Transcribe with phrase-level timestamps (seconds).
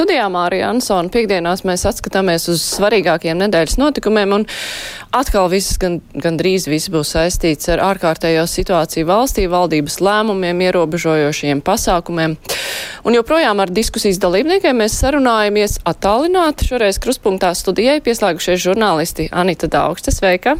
[0.00, 4.46] Studijā Mārija Ansona piekdienās mēs atskatāmies uz svarīgākiem nedēļas notikumiem un
[5.12, 11.60] atkal viss gan, gan drīz viss būs saistīts ar ārkārtējo situāciju valstī, valdības lēmumiem, ierobežojošiem
[11.66, 12.38] pasākumiem.
[13.04, 16.72] Un joprojām ar diskusijas dalībniekiem mēs sarunājamies attālināti.
[16.72, 20.56] Šoreiz kruspunktā studijai pieslēgušies žurnālisti Anita Daugste, sveika!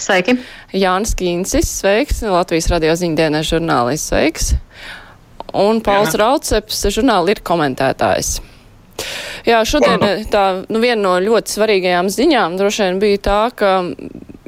[0.00, 0.40] Sveiki!
[0.72, 2.24] Jānis Kīncis, sveiks!
[2.24, 4.54] Latvijas radio ziņdienas žurnālists, sveiks!
[5.54, 8.36] Un Pauls Rauceps žurnāli ir komentētājs.
[9.44, 13.72] Jā, šodien tā, nu, viena no ļoti svarīgajām ziņām droši vien bija tā, ka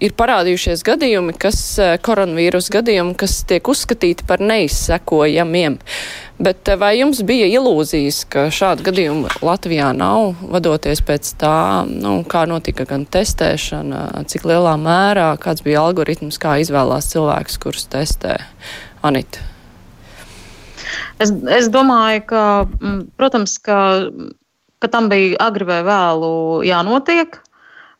[0.00, 1.58] ir parādījušies gadījumi, kas
[2.04, 5.78] koronavīrus gadījumi, kas tiek uzskatīti par neizsekojamiem.
[6.36, 11.56] Bet vai jums bija ilūzijas, ka šādu gadījumu Latvijā nav, vadoties pēc tā,
[11.88, 17.88] nu, kā notika gan testēšana, cik lielā mērā, kāds bija algoritms, kā izvēlās cilvēkus, kurus
[17.92, 18.38] testē?
[19.06, 19.55] Anita.
[21.22, 23.78] Es, es domāju, ka, mm, protams, ka,
[24.82, 27.40] ka tam bija agri vai vēlu jānotiek.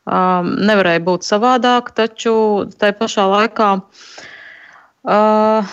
[0.07, 2.33] Um, nevarēja būt savādāk, taču
[2.79, 5.73] tai pašā laikā uh,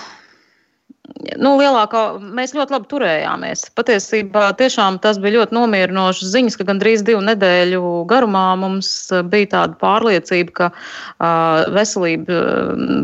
[1.40, 2.02] nu, lielākā,
[2.36, 3.66] mēs ļoti labi turējāmies.
[3.78, 8.90] Patiesībā tiešām tas bija ļoti nomierinošs ziņas, ka gandrīz divu nedēļu garumā mums
[9.32, 12.40] bija tāda pārliecība, ka uh, veselība,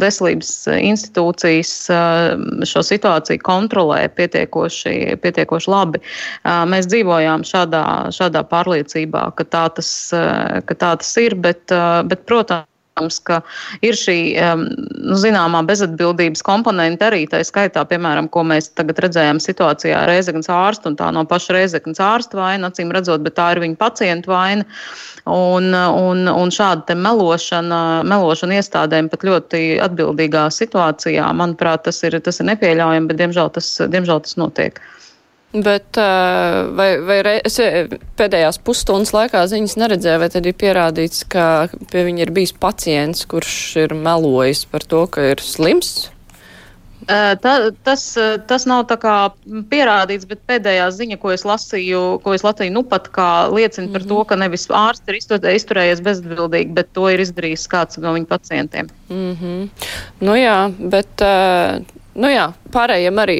[0.04, 6.04] veselības institūcijas uh, šo situāciju kontrolē pietiekoši, pietiekoši labi.
[6.04, 7.84] Uh, mēs dzīvojām šādā,
[8.16, 12.69] šādā pārliecībā, ka tā tas, uh, ka tā tas ir, bet, uh, bet protams,
[13.00, 13.42] protams, ka
[13.82, 14.18] ir šī
[14.60, 20.50] nu, zināmā bezatbildības komponente arī tā skaitā, piemēram, ko mēs tagad redzējām situācijā ar Reizeknas
[20.50, 24.32] ārstu, un tā no paša Reizeknas ārsta vaina, acīm redzot, bet tā ir viņa pacientu
[24.32, 24.66] vaina.
[25.30, 32.40] Un, un, un šāda melošana, melošana iestādēm pat ļoti atbildīgā situācijā, manuprāt, tas ir, tas
[32.42, 34.80] ir nepieļaujami, bet diemžēl tas, diemžēl tas notiek.
[35.50, 35.98] Bet
[36.78, 37.56] vai, vai es
[38.20, 41.46] pēdējās pusstundas laikā ziņas neredzēju, vai tad ir pierādīts, ka
[41.90, 43.56] pie viņa ir bijis pacients, kurš
[43.88, 46.12] ir melojis par to, ka ir slims?
[47.10, 48.04] Tā, tas,
[48.46, 49.14] tas nav tā kā
[49.72, 53.90] pierādīts, bet pēdējā ziņa, ko es lasīju, ko es lasīju, nu pat kā liecina mm
[53.90, 53.94] -hmm.
[53.94, 58.30] par to, ka nevis ārsts ir izturējies bezatbildīgi, bet to ir izdarījis kāds no viņa
[58.30, 58.90] pacientiem.
[59.10, 59.70] Mm -hmm.
[60.20, 61.22] Nu jā, bet
[62.20, 63.38] Nu jā, pārējiem arī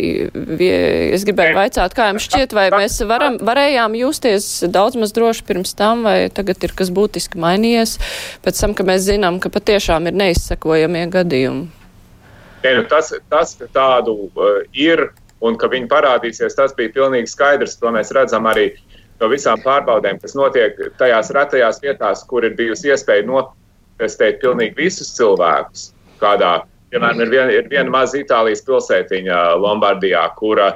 [1.12, 5.76] es gribēju vaicāt, kā jums šķiet, vai mēs varam, varējām justies daudz maz droši pirms
[5.76, 7.98] tam, vai tagad ir kas būtiski mainījies,
[8.46, 11.68] pēc tam, ka mēs zinām, ka patiešām ir neizsekojamie gadījumi.
[12.64, 15.10] Ne, nu tas, tas, ka tādu uh, ir
[15.44, 17.78] un ka viņi parādīsies, tas bija pilnīgi skaidrs.
[17.80, 18.74] To mēs redzam arī
[19.20, 25.12] no visām pārbaudēm, kas notiek tajās retajās vietās, kur ir bijusi iespēja notestēt pilnīgi visus
[25.16, 25.90] cilvēkus
[26.20, 30.72] kādā Piemēram, ir viena, ir viena maza Itālijas pilsētiņa Lombardijā, kura,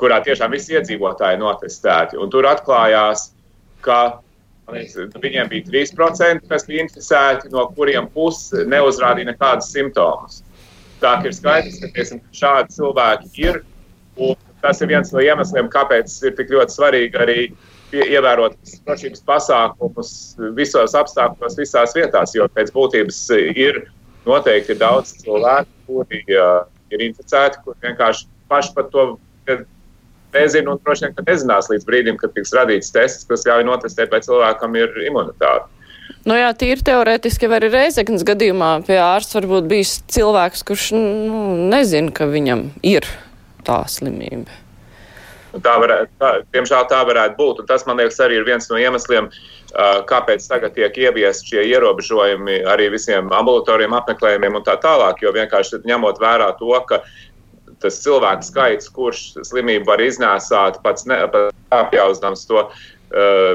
[0.00, 2.18] kurā tiešām visi iedzīvotāji notestēti.
[2.20, 3.30] Un tur atklājās,
[3.84, 4.20] ka
[4.70, 10.42] viņiem bija 3%, kas bija inficēti, no kuriem pusi neuzrādīja nekādus simptomus.
[11.00, 13.62] Tā ir skaidrs, ka tiesim, šādi cilvēki ir.
[14.60, 17.38] Tas ir viens no iemesliem, kāpēc ir tik ļoti svarīgi arī
[17.96, 20.10] ievērot drošības pasākumus
[20.58, 23.80] visos apstākļos, visās vietās, jo pēc būtības ir
[24.26, 26.62] noteikti ir daudz cilvēku, kuri uh,
[26.94, 29.06] ir inficēti, kur vienkārši paši par to
[30.34, 34.12] nezina un droši vien, ka nezinās līdz brīdim, kad tiks radīts tests, kas ļauj notestēt,
[34.12, 35.66] vai cilvēkam ir imunitāte.
[36.26, 41.44] Nu jā, tīri teorētiski var arī Reizeknas gadījumā pie ārsta varbūt bijis cilvēks, kurš nu,
[41.70, 43.06] nezina, ka viņam ir
[43.66, 44.52] tā slimība.
[45.50, 47.62] Tā varētu, tā, diemžēl tā varētu būt.
[47.62, 49.59] Un tas, man liekas, arī ir viens no iemesliem, uh,
[50.10, 55.22] kāpēc tagad tiek ieviesti šie ierobežojumi arī visiem ambulatoriem apmeklējumiem un tā tālāk.
[55.22, 57.02] Jo vienkārši ņemot vērā to, ka
[57.80, 62.66] tas cilvēku skaits, kurš slimību var iznēsāt, pats neapjausdams to,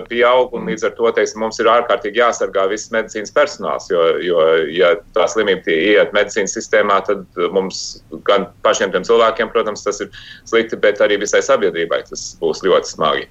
[0.10, 3.88] pieaug, un līdz ar to teiksim, mums ir ārkārtīgi jāsargā viss medicīnas personāls.
[3.92, 4.42] Jo, jo
[4.74, 7.24] ja tā slimība ieiet medicīnas sistēmā, tad
[7.56, 10.12] mums gan pašiem cilvēkiem, protams, tas ir
[10.48, 13.30] slikti, bet arī visai sabiedrībai tas būs ļoti smagi.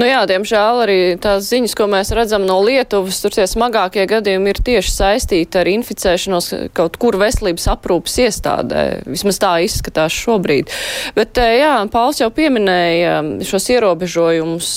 [0.00, 4.52] Nu jā, diemžēl arī tās ziņas, ko mēs redzam no Lietuvas, tur tie smagākie gadījumi
[4.52, 8.84] ir tieši saistīti ar inficēšanos kaut kur veselības aprūpas iestādē.
[9.08, 10.72] Vismaz tā izskatās šobrīd.
[11.16, 14.70] Bet jā, Pauls jau pieminēja šos ierobežojumus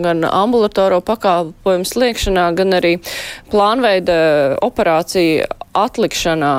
[0.00, 2.96] gan ambulatoro pakalpojumu sliekšanā, gan arī
[3.52, 4.20] plānveida
[4.64, 6.54] operāciju atlikšanā,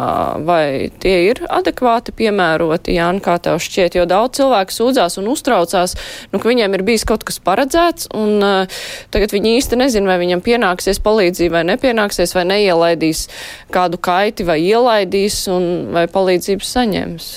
[0.48, 5.98] vai tie ir adekvāti piemēroti, Jāni, kā tev šķiet, jo daudz cilvēku sūdzās un uztraucās,
[6.32, 8.82] nu, ka viņiem ir bijis kaut kas paredzēts, un uh,
[9.12, 13.28] tagad viņi īsti nezin, vai viņam pienāksies palīdzība vai nepienāksies, vai neielaidīs
[13.76, 17.32] kādu kaiti vai ielaidīs, un vai palīdzību saņems.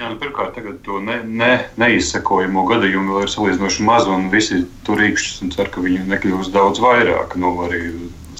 [0.00, 4.96] Jā, nu, pirmkārt, to ne, ne, neizsekojamo gadījumu vēl ir salīdzinoši maz, un visi tur
[4.96, 7.36] rīkšķis un cer, ka viņu nekļūs daudz vairāk.
[7.36, 7.82] Nu, arī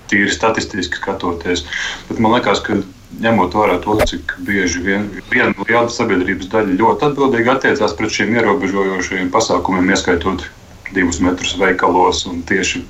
[0.09, 1.67] tīri statistiski skatoties.
[2.09, 2.79] Bet man liekas, ka
[3.21, 8.33] ņemot vērā to, cik bieži vien, viena liela sabiedrības daļa ļoti atbildīgi attiecās pret šiem
[8.39, 10.47] ierobežojošiem pasākumiem, ieskaitot
[10.95, 12.87] divus metrus veikalos un tieši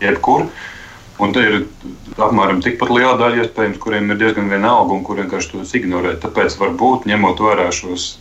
[0.00, 0.48] jebkur.
[1.22, 1.54] Un te ir
[2.20, 6.16] apmēram tikpat liela daļa, iespējams, kuriem ir diezgan vienalga un kuriem vienkārši tos ignorē.
[6.20, 8.16] Tāpēc varbūt ņemot vērā šos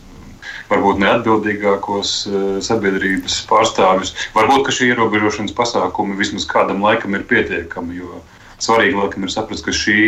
[0.69, 7.99] varbūt neatbildīgākos uh, sabiedrības pārstāvjus, varbūt šī ierobežošanas pasākumi vismaz kādam laikam ir pietiekami.
[7.99, 8.23] Jo
[8.63, 9.99] svarīgi laikam ir saprast, ka šī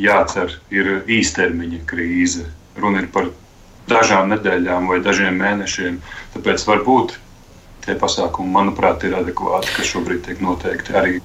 [0.00, 2.46] jācer ir īstermiņa krīze.
[2.78, 3.28] Runa ir par
[3.90, 5.98] dažām nedēļām vai dažiem mēnešiem.
[6.36, 7.18] Tāpēc varbūt
[7.82, 11.18] tie pasākumi, manuprāt, ir adekvāti, kas šobrīd tiek noteikti arī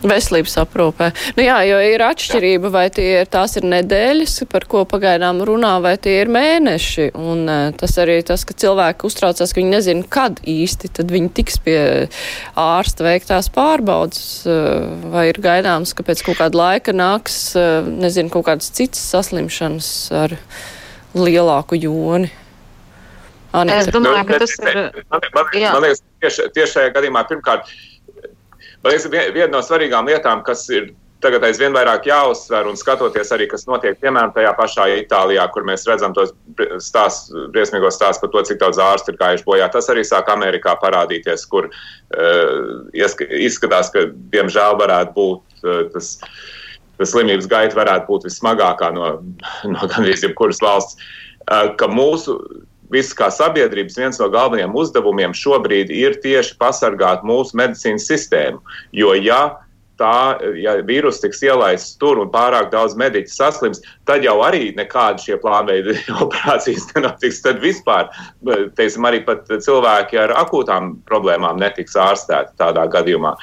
[0.00, 1.10] Veselības aprūpē.
[1.36, 5.74] Nu jā, jo ir atšķirība, vai tie ir, tās ir nedēļas, par ko pagaidām runā,
[5.84, 7.10] vai tie ir mēneši.
[7.20, 11.32] Un uh, tas arī tas, ka cilvēki uztraucās, ka viņi nezina, kad īsti tad viņi
[11.36, 11.78] tiks pie
[12.56, 18.32] ārsta veiktās pārbaudas, uh, vai ir gaidāms, ka pēc kaut kāda laika nāks, uh, nezinu,
[18.32, 20.38] kaut kādas citas saslimšanas ar
[21.12, 22.32] lielāku joni.
[23.52, 23.82] Anita.
[23.82, 24.76] Es domāju, ka tas ir.
[25.10, 27.72] Man, man, man liekas, tieši, tieši šajā gadījumā pirmkārt
[28.80, 33.46] Man liekas, viena no svarīgām lietām, kas ir tagad aizvien vairāk jāuzsver un skatoties arī,
[33.50, 36.32] kas notiek, piemēram, tajā pašā Itālijā, kur mēs redzam tos
[36.80, 39.68] stāst, briesmīgos stāstus par to, cik daudz ārstu ir gājuši bojā.
[39.72, 46.16] Tas arī sāk Amerikā parādīties, kur uh, izskatās, ka diemžēl varētu būt uh, tas.
[47.00, 49.06] Tas slimības gaita varētu būt vissmagākā no,
[49.72, 50.98] no gandrīz jebkuras valsts.
[51.48, 52.34] Uh, ka mūsu
[52.92, 58.62] viss kā sabiedrības viens no galvenajiem uzdevumiem šobrīd ir tieši pasargāt mūsu medicīnas sistēmu.
[58.96, 59.42] Jo, ja
[60.00, 65.20] tā, ja vīrus tiks ielaists tur un pārāk daudz mediķu saslims, tad jau arī nekāda
[65.22, 67.42] šie plānveidi operācijas nenotiks.
[67.44, 68.08] Tad vispār,
[68.78, 73.34] teiksim, arī pat cilvēki ar akūtām problēmām netiks ārstēti tādā gadījumā.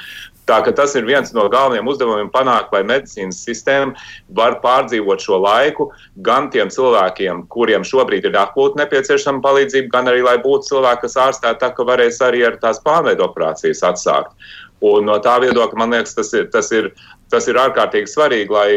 [0.48, 3.92] Tā, tas ir viens no galvenajiem uzdevumiem panākt, lai medicīnas sistēma
[4.38, 5.90] var pārdzīvot šo laiku
[6.24, 11.18] gan tiem cilvēkiem, kuriem šobrīd ir akūti nepieciešama palīdzība, gan arī, lai būtu cilvēki, kas
[11.26, 14.32] ārstē tā, ka varēs arī ar tās pārveidu operācijas atsākt.
[14.88, 16.92] Un no tā viedokļa man liekas, tas ir, tas ir,
[17.32, 18.68] tas ir ārkārtīgi svarīgi, lai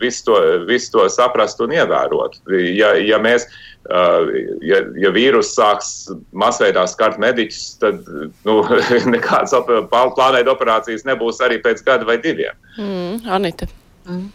[0.00, 0.38] visu to,
[0.68, 2.42] visu to saprastu un ievērotu.
[2.76, 4.28] Ja, ja mēs uh,
[4.64, 5.92] ja, ja vīruss sāks
[6.32, 8.02] masveidā skart mediķus, tad
[8.46, 8.60] nu,
[9.14, 12.54] nekādas plānveida operācijas nebūs arī pēc gada vai diviem.
[12.78, 13.68] Mm, Anita.
[14.06, 14.30] Mm.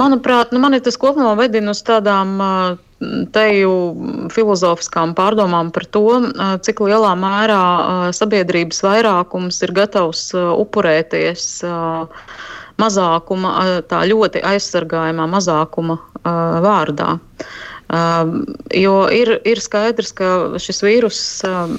[0.00, 2.36] Manuprāt, nu, man ir tas kopumā vedina uz tādām
[3.36, 3.72] teju
[4.32, 6.06] filozofiskām pārdomām par to,
[6.64, 7.60] cik lielā mērā
[8.16, 11.46] sabiedrības vairākums ir gatavs upurēties
[12.80, 13.52] mazākuma,
[13.90, 16.00] tā ļoti aizsargājumā mazākuma
[16.64, 17.16] vārdā.
[17.86, 18.42] Uh,
[18.74, 21.70] jo ir, ir skaidrs, ka šis vīrus uh,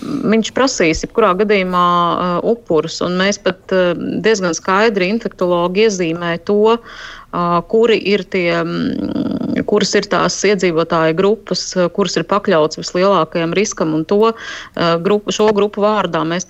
[0.56, 3.74] prasīs jebkurā gadījumā uh, upurus, un mēs pat
[4.24, 6.78] diezgan skaidri infektologi iezīmē to,
[7.68, 8.62] kuri ir tie,
[9.68, 11.64] kuras ir tās iedzīvotāju grupas,
[11.94, 13.94] kuras ir pakļauts vislielākajam riskam.
[13.98, 14.32] Un to
[15.04, 16.48] grupu, šo grupu vārdā mēs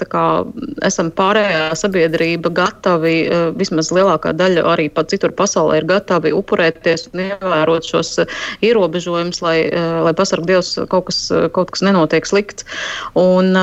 [0.85, 3.15] esam pārējā sabiedrība gatavi,
[3.57, 8.19] vismaz lielākā daļa arī pat citur pasaulē ir gatavi upurēties un ievērot šos
[8.61, 9.59] ierobežojumus, lai,
[10.05, 11.25] lai pasarg Dievs kaut kas,
[11.57, 12.67] kaut kas nenotiek slikts.
[13.17, 13.55] Un,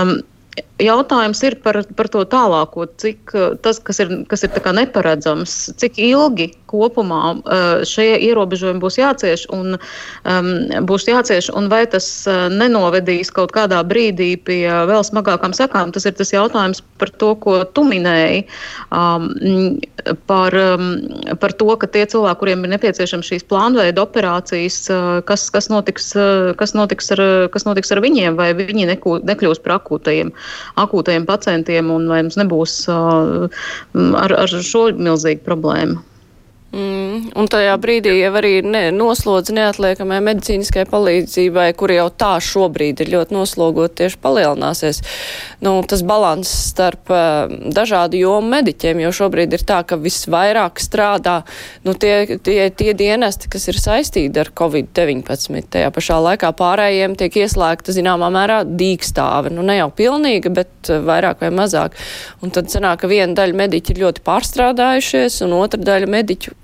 [0.83, 3.31] Jautājums ir par, par to tālāko, cik
[3.63, 9.77] tas, kas ir, kas ir neparedzams, cik ilgi kopumā uh, šie ierobežojumi būs jācieš un,
[10.27, 10.51] um,
[10.89, 15.93] būs jācieš, un vai tas uh, nenovedīs kaut kādā brīdī pie vēl smagākām sekām.
[15.95, 18.45] Tas ir tas jautājums par to, ko tu minēji,
[18.91, 19.31] um,
[20.29, 20.91] par, um,
[21.41, 24.81] par to, ka tie cilvēki, kuriem ir nepieciešams šīs plānveida operācijas,
[25.29, 26.11] kas, kas, notiks,
[26.59, 30.35] kas, notiks ar, kas notiks ar viņiem, vai viņi nekū, nekļūs par akūtajiem
[30.81, 33.47] akūtajiem pacientiem, un vai mums nebūs uh,
[34.23, 36.01] ar, ar šo milzīgu problēmu.
[36.75, 43.05] Mm, un tajā brīdī jau arī ne, noslodz neatliekamai medicīniskai palīdzībai, kur jau tā šobrīd
[43.05, 44.99] ir ļoti noslogot, tieši palielināsies.
[45.63, 51.37] Nu, tas balans starp uh, dažādu jomu mediķiem, jo šobrīd ir tā, ka visvairāk strādā
[51.87, 55.71] nu, tie, tie, tie dienesti, kas ir saistīti ar Covid-19.
[55.77, 59.55] Tajā pašā laikā pārējiem tiek ieslēgta zināmā mērā dīkstāve.
[59.55, 61.95] Nu, ne jau pilnīga, bet vairāk vai mazāk.
[62.43, 66.64] Un tad sanāk, ka viena daļa mediķi ir ļoti pārstrādājušies, un otra daļa mediķu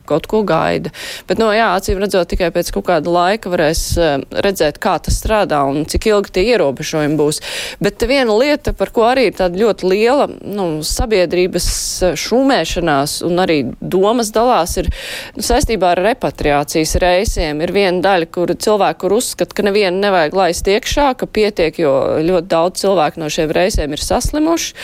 [0.11, 0.91] kaut ko gaida.
[1.29, 4.13] Bet, no, jā, acīm redzot, tikai pēc kaut kāda laika varēs uh,
[4.43, 7.41] redzēt, kā tas strādā un cik ilgi tie ierobežojumi būs.
[7.81, 11.67] Bet viena lieta, par ko arī ir tāda ļoti liela nu, sabiedrības
[12.03, 14.89] eh, šūmēšanās un arī domas dalās, ir
[15.35, 17.61] nu, saistībā ar repatriācijas reisiem.
[17.63, 21.93] Ir viena daļa, kur cilvēki, kur uzskata, ka nevienu nevajag laist iekšā, ka pietiek, jo
[22.21, 24.75] ļoti daudz cilvēku no šiem reisiem ir saslimuši.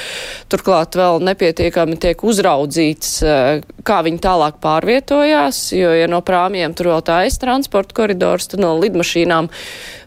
[0.52, 6.74] Turklāt vēl nepietiekami tiek uzraudzīts, uh, kā viņi tālāk pārvieto izvietojās, jo, ja no prāmjiem
[6.76, 9.50] tur vēl tā aiz transporta koridors, tad no lidmašīnām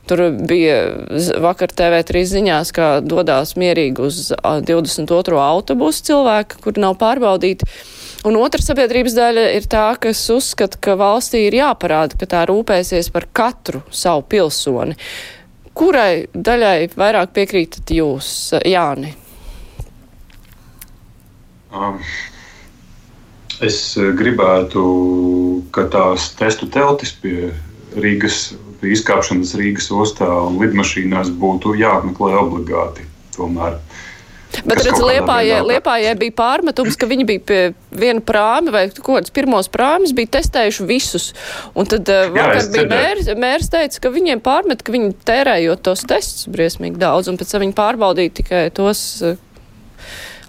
[0.07, 1.07] tur bija
[1.41, 5.39] vakar TV3 ziņās, ka dodās mierīgi uz 22.
[5.39, 7.67] autobusu cilvēki, kur nav pārbaudīti.
[8.27, 13.11] Un otra sabiedrības daļa ir tā, kas uzskata, ka valstī ir jāparāda, ka tā rūpēsies
[13.11, 14.97] par katru savu pilsoni.
[15.75, 19.15] Kurai daļai vairāk piekrītat jūs, Jāni?
[21.71, 22.03] Um,
[23.61, 24.83] Es eh, gribētu,
[25.75, 27.51] ka tās testu teltis pie
[28.01, 33.05] Rīgas, pie izkāpšanas Rīgas ostā un lidmašīnās būtu jāapmeklē obligāti.
[33.37, 33.77] Tomēr.
[34.51, 37.59] Bet, redziet, Liepājai, Liepājai bija pārmetums, ka viņi bija pie
[37.95, 41.29] viena prāmi vai kaut kāds pirmos prāmis bija testējuši visus.
[41.79, 45.85] Un tad uh, vakar Jā, bija mērs, mērs teica, ka viņiem pārmet, ka viņi tērējot
[45.87, 49.39] tos testus briesmīgi daudz, un pēc tam viņi pārbaudīja tikai tos uh,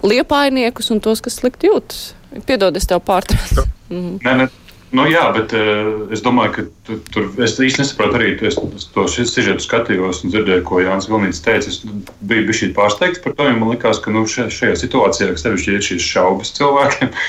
[0.02, 2.10] liepājniekus un tos, kas slikti jūtas.
[2.48, 3.66] Piedod, es tev pārtraucu.
[3.92, 4.50] Nē, nē.
[4.92, 8.84] Nu, jā, bet uh, es domāju, ka tu, tur es īsti nesaprotu arī es, es
[8.92, 11.72] to sižetu skatījos un dzirdēju, ko Jānis Vilnīts teica.
[11.72, 11.80] Es
[12.20, 16.12] biju bijis pārsteigts par to, jo man likās, ka nu, šajā situācijā sevišķi ir šīs
[16.12, 17.12] šaubas cilvēkiem.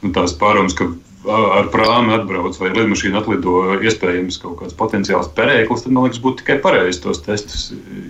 [0.00, 0.86] Nu, tās pārunas, ka
[1.28, 6.40] ar prāmi atbrauc vai lidmašīna atlido iespējams kaut kāds potenciāls perēklis, tad man liekas, būtu
[6.40, 7.66] tikai pareizi tos testus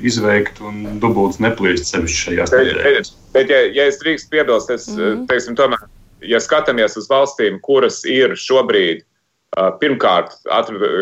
[0.07, 3.11] izveikt un dubultas neplīst sevišķi šajās nedēļās.
[3.11, 5.27] Bet, bet ja, ja es drīkst piebilst, es mm -hmm.
[5.33, 5.83] teiksim, tomēr
[6.23, 9.05] ja skatāmies uz valstīm, kuras ir šobrīd,
[9.83, 10.37] pirmkārt,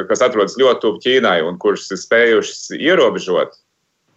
[0.09, 3.59] kas atrodas ļoti tuvu Ķīnai un kuras ir spējušas ierobežot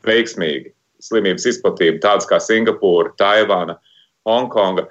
[0.08, 0.72] veiksmīgi
[1.04, 3.76] slimības izplatību, tādas kā Singapūra, Taivāna,
[4.30, 4.86] Hongkonga,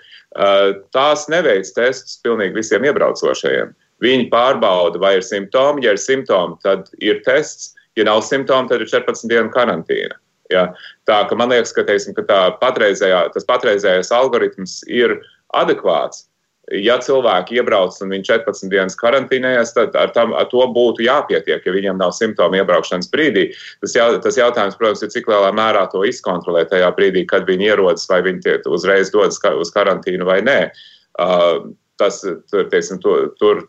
[0.95, 3.73] tās neveic testus pilnīgi visiem iebraucošajiem.
[4.03, 5.85] Viņi pārbauda, vai ir simptomi.
[5.85, 7.75] Ja ir simptomi, tad ir tests.
[7.99, 10.17] Ja nav simptomu, tad ir 14 dienu karantīna.
[10.51, 10.71] Ja?
[11.07, 12.25] Tā ka man liekas, ka, teiksim, ka
[12.63, 16.27] patreizējā, tas patreizējais algoritms ir uh, adekvāts.
[16.71, 21.65] Ja cilvēki iebrauc un viņi 14 dienas karantīnējas, tad ar, tam, ar to būtu jāpietiek,
[21.67, 23.49] ja viņiem nav simptomu iebraukšanas brīdī.
[23.83, 27.73] Tas, jā, tas jautājums, protams, ir, cik lielā mērā to izkontrolēt tajā brīdī, kad viņi
[27.73, 30.61] ierodas, vai viņi uzreiz dodas uz karantīnu vai nē.
[31.19, 33.65] Uh, tas, tur, teiksim, tur, tur,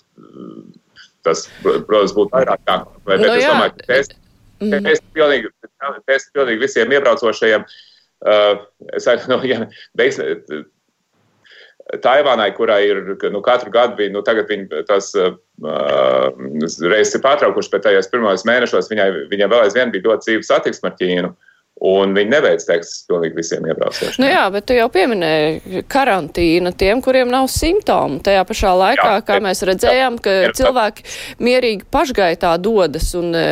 [1.25, 3.07] tas, protams, būtu vairāk jākontrolē.
[3.07, 3.39] Bet no, nu jā.
[3.39, 4.13] es domāju, ka test,
[4.61, 4.85] mm.
[4.91, 5.51] test, pilnīgi,
[6.11, 7.65] test pilnīgi visiem iebraucošajiem.
[8.21, 8.61] Uh,
[8.93, 9.65] es domāju, ja,
[9.97, 10.21] beigs,
[11.99, 12.99] Taivānai, kurai ir
[13.33, 15.33] nu, katru gadu bija, nu, tagad viņi tas uh,
[16.87, 20.87] reizes ir pārtraukuši, bet tajos pirmajos mēnešos viņai, viņai vēl aizvien bija ļoti dzīves satiksme
[20.91, 21.33] ar Ķīnu.
[21.33, 21.50] Uh,
[21.81, 24.19] Un viņi neveic tekstus pilnīgi visiem iebraucējiem.
[24.21, 28.19] Nu jā, bet tu jau pieminēji karantīnu tiem, kuriem nav simptomu.
[28.21, 31.05] Tajā pašā laikā, jā, kā mēs redzējām, ka jā, cilvēki
[31.41, 33.45] mierīgi pašgaitā dodas un e,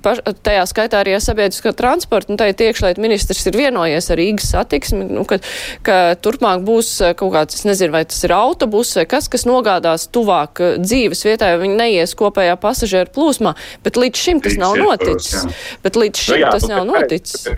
[0.00, 2.32] paš, tajā skaitā arī sabiedriskā transporta.
[2.32, 5.42] Un tajā iekšlietu ministrs ir vienojies ar Rīgas satiksmi, nu, ka,
[5.84, 10.08] ka turpmāk būs kaut kāds, es nezinu, vai tas ir autobus vai kas, kas nogādās
[10.08, 13.52] tuvāk e, dzīves vietai, viņi neies kopējā pasažieru plūsmā.
[13.84, 15.44] Bet līdz šim tas nav noticis.
[15.84, 17.49] Bet līdz nu šim tas nav noticis.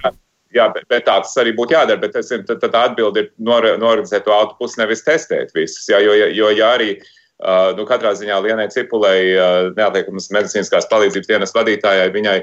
[0.52, 2.00] Jā, bet, bet tā tas arī būtu jādara.
[2.02, 5.86] Bet es, tad, tad atbildi ir nor, norganizēt to autobusu, nevis testēt visus.
[5.88, 11.30] Jā, jo, jo, ja arī uh, nu, katrā ziņā Lienai Cipulei, uh, neatliekamas medicīniskās palīdzības
[11.30, 12.36] dienas vadītājai, viņai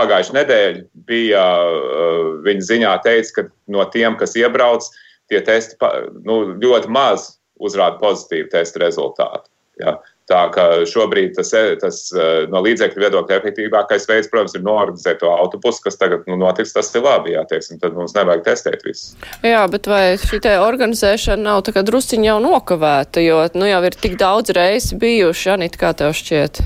[0.00, 4.88] pagājušajā nedēļā bija uh, viņa ziņā teica, ka no tiem, kas iebrauc,
[5.28, 5.76] tie testi
[6.24, 9.50] nu, ļoti maz uzrāda pozitīvu testu rezultātu.
[9.80, 9.98] Jā.
[10.30, 11.50] Tā kā šobrīd tas,
[11.82, 16.38] tas eh, no līdzekļu viedokļa efektīvākais veids, protams, ir norganizēt to autobusu, kas tagad nu,
[16.40, 16.72] notiks.
[16.72, 19.18] Tas ir labi, jā, teiksim, tad mums nevajag testēt visu.
[19.44, 24.00] Jā, bet vai šī organizēšana nav tā kā drusciņi jau nokavēta, jo nu, jau ir
[24.00, 26.64] tik daudz reizes bijuši, Anita, kā tev šķiet?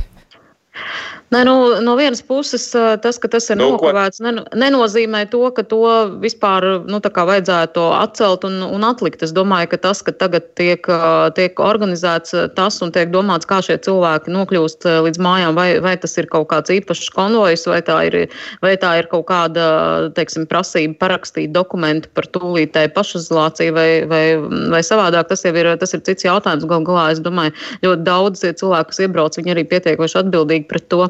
[1.31, 2.71] Ne, nu, no vienas puses,
[3.03, 5.83] tas, ka tas ir nu, nokavēts, ne, nenozīmē to, ka to
[6.23, 9.21] vispār nu, vajadzētu atcelt un, un atlikt.
[9.27, 10.89] Es domāju, ka tas, ka tagad tiek,
[11.37, 16.17] tiek organizēts tas un tiek domāts, kā šie cilvēki nokļūst līdz mājām, vai, vai tas
[16.17, 18.17] ir kaut kāds īpašs konvojs, vai tā ir,
[18.65, 19.69] vai tā ir kaut kāda
[20.17, 24.25] teiksim, prasība parakstīt dokumentu par tūlītēju pašizolāciju vai, vai,
[24.73, 25.29] vai savādāk.
[25.29, 26.65] Tas jau ir, tas ir cits jautājums.
[26.73, 27.53] Galu galā, es domāju,
[27.85, 31.05] ļoti daudz cilvēku, kas iebrauc, viņi arī pietiekoši atbildīgi pret to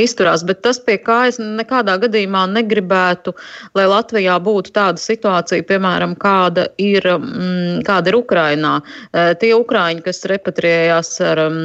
[0.00, 0.44] izturās.
[0.48, 3.34] Bet tas, pie kā es nekādā gadījumā negribētu,
[3.78, 8.74] lai Latvijā būtu tāda situācija, piemēram, kāda ir, mm, kāda ir Ukrainā.
[9.12, 11.46] Eh, tie Ukraiņi, kas repatriējās ar.
[11.46, 11.62] Um,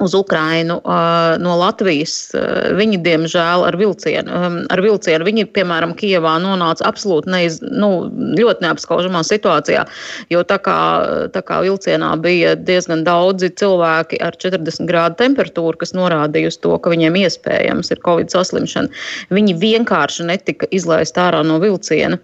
[0.00, 0.92] uz Ukrainu uh,
[1.38, 2.32] no Latvijas.
[2.34, 8.08] Uh, viņi, diemžēl, ar vilcienu, um, ar vilcienu viņi, piemēram, Kijevā nonāca absolūti neiz, nu,
[8.38, 9.84] ļoti neapskaužamā situācijā,
[10.32, 10.78] jo tā kā,
[11.34, 16.72] tā kā vilcienā bija diezgan daudzi cilvēki ar 40 grādu temperatūru, kas norādīja uz to,
[16.80, 18.88] ka viņiem iespējams ir Covid saslimšana,
[19.28, 22.16] viņi vienkārši netika izlaist ārā no vilciena.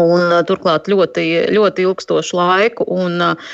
[0.00, 3.50] Un, turklāt ļoti, ļoti ilgstošu laiku, un uh,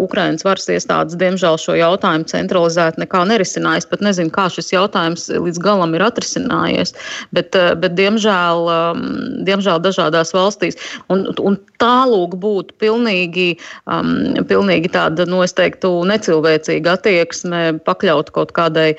[0.00, 3.88] Ukraiņas varas iestādes, diemžēl, šo jautājumu centralizēti nekā nerisinājis.
[3.90, 6.94] Pat nezinu, kā šis jautājums līdz galam ir atrisinājies,
[7.36, 9.02] bet, uh, bet diemžēl, um,
[9.44, 10.80] diemžēl dažādās valstīs.
[11.12, 13.50] Un, un tālūk būtu pilnīgi,
[13.84, 14.14] um,
[14.48, 18.94] pilnīgi tāda, nu, es teiktu, necilvēcīga attieksme pakļaut kaut kādai,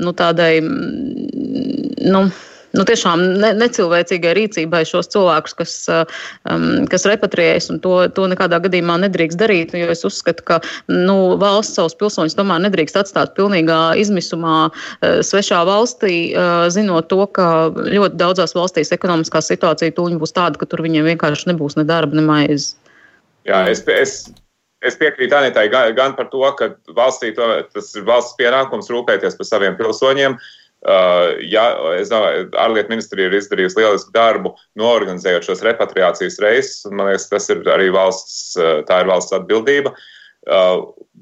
[0.00, 2.24] nu, tādai, mm, nu,
[2.76, 5.74] nu, tiešām ne, necilvēcīgai rīcībai šos cilvēkus, kas,
[6.48, 9.74] um, kas repatriējas, un to, to nekādā gadījumā nedrīkst darīt.
[9.76, 10.60] Jo es uzskatu, ka
[10.90, 17.24] nu, valsts savus pilsoņus tomēr nedrīkst atstāt pilnīgā izmisumā uh, svešā valstī, uh, zinot to,
[17.36, 21.88] ka ļoti daudzās valstīs ekonomiskā situācija tūlīt būs tāda, ka tur viņiem vienkārši nebūs ne
[21.88, 22.72] darba, ne maizes.
[23.48, 24.22] Jā, es, es
[24.82, 29.46] Es piekrītu Anitai gan, par to, ka valstī to, tas ir valsts pienākums rūpēties par
[29.46, 30.61] saviem pilsoņiem, Uh,
[31.46, 36.88] ja, es domāju, ārlietu ministrija ir izdarījusi lielisku darbu, noorganizējot šos repatriācijas reisus.
[36.90, 39.94] Man liekas, tas ir arī valsts, uh, tā ir valsts atbildība.
[39.94, 40.08] Uh,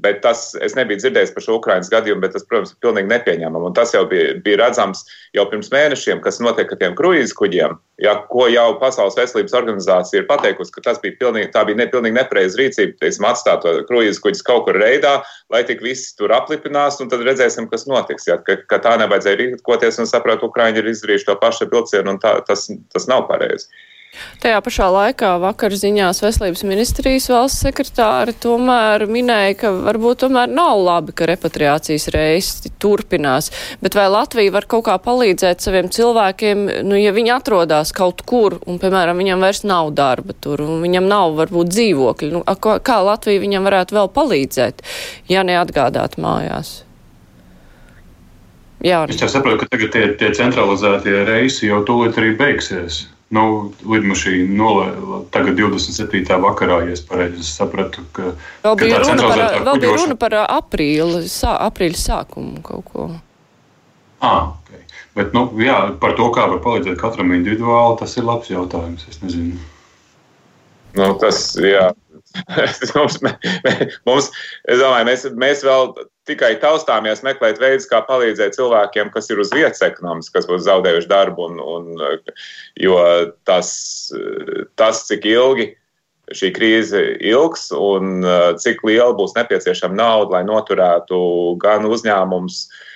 [0.01, 3.69] bet tas, es nebiju dzirdējis par šo Ukraiņas gadījumu, bet tas, protams, ir pilnīgi nepieņemami.
[3.69, 5.03] Un tas jau bija, bija redzams
[5.37, 10.23] jau pirms mēnešiem, kas notiek ar tiem kruīzu kuģiem, ja, ko jau Pasaules veselības organizācija
[10.23, 14.25] ir pateikusi, ka tas bija pilnīgi, tā bija ne, pilnīgi nepareiza rīcība, teiksim, atstāt kruīzu
[14.25, 15.19] kuģis kaut kur reidā,
[15.53, 18.31] lai tik visi tur aplipinās, un tad redzēsim, kas notiks.
[18.31, 22.25] Ja, ka, ka tā nevajadzēja rīkoties un saprast, Ukraiņi ir izdarījuši to pašu vilcienu, un
[22.25, 23.69] tā, tas, tas nav pareizi.
[24.43, 30.81] Tajā pašā laikā vakar ziņās veselības ministrijas valsts sekretāri tomēr minēja, ka varbūt tomēr nav
[30.83, 33.53] labi, ka repatriācijas reisi turpinās.
[33.85, 38.59] Bet vai Latvija var kaut kā palīdzēt saviem cilvēkiem, nu, ja viņi atrodas kaut kur
[38.65, 42.33] un, piemēram, viņam vairs nav darba tur un viņam nav varbūt dzīvokļi?
[42.35, 44.83] Nu, kā Latvija viņam varētu vēl palīdzēt,
[45.31, 46.81] ja neatgādāt mājās?
[48.83, 49.05] Jā.
[49.13, 53.05] Es jau saprotu, ka tagad tie, tie centralizētie reisi jau tūlīt arī beigsies.
[53.31, 56.25] Nu, lidmašīna nolēma tagad 27.
[56.43, 58.33] vakarā, ja es pareizi sapratu, ka,
[58.65, 63.07] vēl bija, ka runa par, vēl bija runa par aprīli, sā, aprīļa sākumu kaut ko.
[64.19, 64.83] Ah, okay.
[65.15, 69.07] Bet, nu, jā, par to, kā var palīdzēt katram individuāli, tas ir labs jautājums.
[69.11, 69.63] Es nezinu.
[70.99, 71.87] Nu, tas, jā,
[72.95, 73.19] mums,
[74.07, 74.31] mums,
[74.71, 75.91] es domāju, mēs, mēs vēl
[76.31, 81.11] tikai taustāmies meklēt veidus, kā palīdzēt cilvēkiem, kas ir uz vietas ekonomiski, kas būs zaudējuši
[81.11, 81.49] darbu.
[81.51, 82.21] Un, un,
[82.79, 83.01] jo
[83.49, 83.73] tas,
[84.79, 85.73] tas, cik ilgi
[86.37, 88.23] šī krīze ilgs un
[88.63, 91.19] cik liela būs nepieciešama nauda, lai noturētu
[91.59, 92.87] gan uzņēmumus, uh,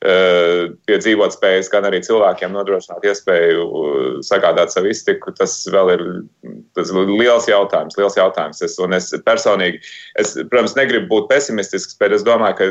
[0.00, 6.04] pie dzīvotspējas, gan arī cilvēkiem nodrošināt iespēju eh, sagādāt savu iztiku, tas vēl ir
[6.78, 7.98] tas liels jautājums.
[8.00, 8.62] Liels jautājums.
[8.64, 9.82] Es, es personīgi,
[10.22, 12.70] es, protams, negribu būt pesimistisks, bet es domāju, ka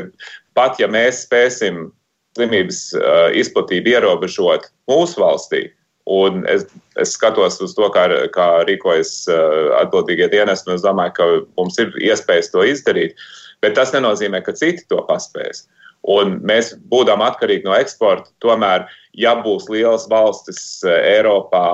[0.58, 1.92] pat ja mēs spēsim
[2.38, 5.68] slimības uh, izplatību ierobežot mūsu valstī,
[6.10, 6.64] Un es,
[6.98, 9.28] es skatos uz to, kā, kā rīkojas
[9.78, 11.26] atbildīgie dienesti, un es domāju, ka
[11.60, 13.20] mums ir iespējas to izdarīt.
[13.62, 15.60] Bet tas nenozīmē, ka citi to paspēs.
[15.68, 18.30] Uh, Un mēs būdam atkarīgi no eksporta.
[18.40, 18.86] Tomēr,
[19.20, 21.64] ja būs lielas valstis eh, Eiropā,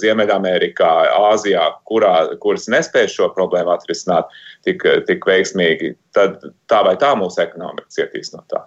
[0.00, 0.92] Ziemeļamerikā,
[1.30, 4.32] Āzijā, kurā, kuras nespēs šo problēmu atrisināt
[4.66, 8.66] tik, tik veiksmīgi, tad tā vai tā mūsu ekonomika cietīs no tā.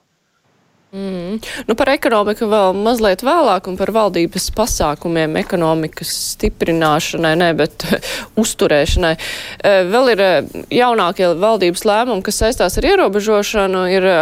[0.89, 1.38] Mm.
[1.69, 7.86] Nu, par ekonomiku vēl mazliet vēlāk un par valdības pasākumiem ekonomikas stiprināšanai, ne, bet
[8.41, 9.12] uzturēšanai.
[9.13, 10.30] E, vēl ir e,
[10.73, 14.15] jaunākie valdības lēmumi, kas saistās ar ierobežošanu, ir e,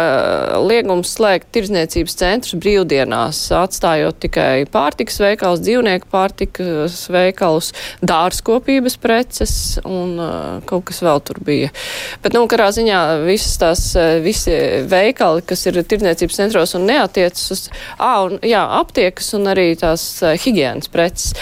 [0.60, 7.72] liegums slēgt tirdzniecības centrus brīvdienās, atstājot tikai pārtikas veikals, dzīvnieku pārtikas veikalus,
[8.04, 9.56] dārzkopības preces
[9.88, 10.20] un
[10.68, 11.72] kaut kas vēl tur bija.
[12.20, 13.88] Bet, nu, karā ziņā visas tās,
[14.20, 14.52] visi
[14.84, 17.68] veikali, kas ir tirdzniecības centros, centros un neatiecas uz
[17.98, 21.34] ā, un, jā, aptiekas un arī tās higienas preces.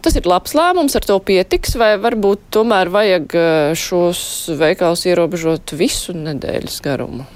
[0.00, 3.36] Tas ir labs lēmums, ar to pietiks, vai varbūt tomēr vajag
[3.76, 7.26] šos veikals ierobežot visu nedēļas garumu?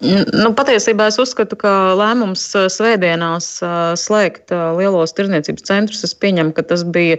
[0.00, 2.40] Nu, patiesībā es uzskatu, ka lēmums
[2.72, 3.48] svētdienās
[4.00, 7.18] slēgt lielos tirdzniecības centrus, es pieņemu, ka tas bija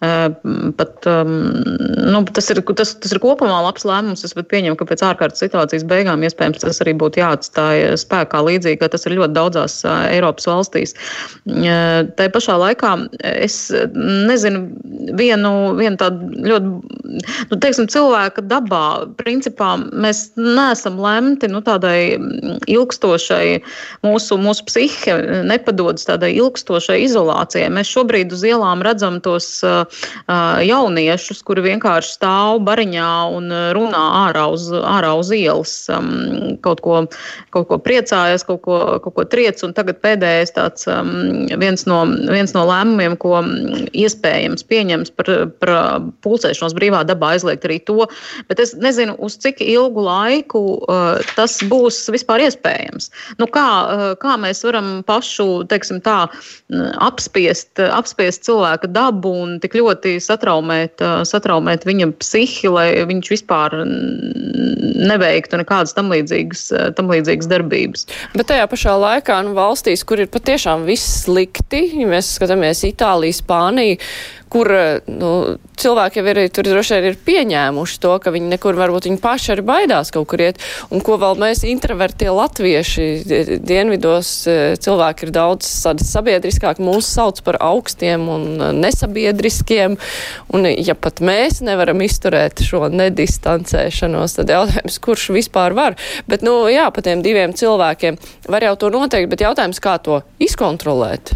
[0.00, 4.24] pat, nu, tas ir, tas, tas ir kopumā labs lēmums.
[4.24, 8.80] Es pat pieņemu, ka pēc ārkārtas situācijas beigām iespējams tas arī būtu jāatstāj spēkā līdzīgi,
[8.80, 10.96] kā tas ir ļoti daudzās Eiropas valstīs.
[11.44, 12.94] Tā pašā laikā
[13.34, 13.58] es
[13.92, 14.64] nezinu
[15.20, 16.72] vienu, vienu tādu ļoti,
[17.52, 18.86] nu, teiksim, cilvēka dabā,
[19.20, 22.21] principā mēs neesam lemti, nu, tādai
[22.70, 23.62] ilgstošai,
[24.06, 25.16] mūsu, mūsu psihe
[25.48, 27.70] nepadodas tādai ilgstošai izolācijai.
[27.72, 29.48] Mēs šobrīd uz ielām redzam tos
[30.28, 35.74] jauniešus, kuri vienkārši stāv bariņā un runā ārā uz, ārā uz ielas,
[36.64, 37.02] kaut, ko,
[37.54, 39.62] kaut ko priecājas, kaut ko, kaut ko triec.
[39.66, 43.42] Un tagad pēdējais tāds viens, no, viens no lēmumiem, ko
[43.92, 45.30] iespējams pieņems par,
[45.62, 45.74] par
[46.24, 48.06] pulcēšanos brīvā dabā aizliegt arī to.
[48.50, 53.10] Bet es nezinu, uz cik ilgu laiku uh, tas būs vispār iespējams.
[53.40, 56.26] Nu, kā, eh, kā mēs varam pašu, teiksim tā,
[57.02, 63.82] apspiest, apspiest cilvēka dabu un tik ļoti satraumēt, eh, satraumēt viņa psihi, lai viņš vispār
[65.02, 68.06] neveiktu nekādas tam līdzīgas, eh, tam līdzīgas darbības.
[68.34, 73.34] Bet tajā pašā laikā nu, valstīs, kur ir patiešām viss slikti, ja mēs skatāmies Itāliju,
[73.42, 73.98] Spāniju,
[74.52, 74.68] kur
[75.08, 75.30] nu,
[75.80, 79.54] cilvēki jau ir, tur droši vien ir pieņēmuši to, ka viņi nekur varbūt viņi paši
[79.54, 80.60] arī baidās kaut kur iet,
[80.92, 81.64] un ko vēl mēs
[82.02, 84.30] introvertie latvieši dienvidos
[84.82, 85.68] cilvēki ir daudz
[86.02, 89.94] sabiedriskāk, mūs sauc par augstiem un nesabiedriskiem,
[90.52, 96.66] un ja pat mēs nevaram izturēt šo nedistancēšanos, tad jautājums, kurš vispār var, bet, nu,
[96.72, 101.34] jā, pa tiem diviem cilvēkiem var jau to noteikt, bet jautājums, kā to izkontrolēt?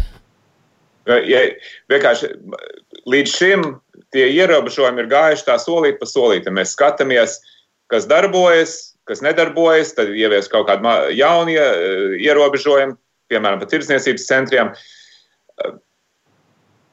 [1.07, 1.45] Ja
[1.87, 2.33] vienkārši
[3.07, 3.63] līdz šim
[4.11, 6.59] tie ierobežojumi ir gājuši tā solīt pa solītam.
[6.59, 7.39] Mēs skatāmies,
[7.87, 12.97] kas darbojas, kas nedarbojas, tad ievies kaut kādi jauni eh, ierobežojumi,
[13.31, 14.71] piemēram, par tirdzniecības centriem.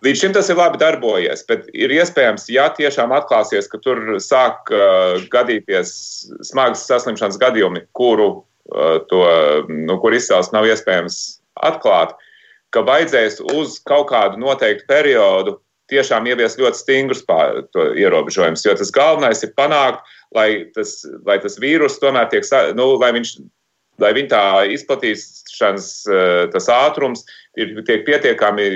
[0.04, 4.68] Līdz šim tas ir labi darbojies, bet ir iespējams, ja tiešām atklāsies, ka tur sāk
[4.68, 5.94] uh, gadīties
[6.44, 8.26] smagas saslimšanas gadījumi, kuru,
[8.68, 9.22] uh, to,
[9.70, 11.20] nu, kur izcelsmes nav iespējams
[11.64, 12.12] atklāt,
[12.74, 15.56] ka vajadzēs uz kaut kādu noteiktu periodu
[15.92, 18.64] tiešām ievies ļoti stingrus ierobežojumus.
[18.66, 22.46] Jo tas galvenais ir panākt, lai tas, lai tas vīrus tomēr tiek,
[22.78, 23.34] nu, lai viņš,
[24.02, 24.42] lai viņa tā
[24.74, 25.88] izplatīšanas
[26.54, 27.24] tas ātrums
[27.60, 28.68] ir, tiek pietiekami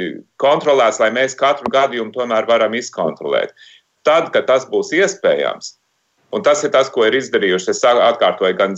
[0.43, 3.55] kontrolēts, lai mēs katru gadījumu tomēr varam izkontrolēt.
[4.07, 5.75] Tad, kad tas būs iespējams,
[6.29, 7.71] Un tas ir tas, ko ir izdarījuši.
[7.73, 8.75] Es atkārtoju gan,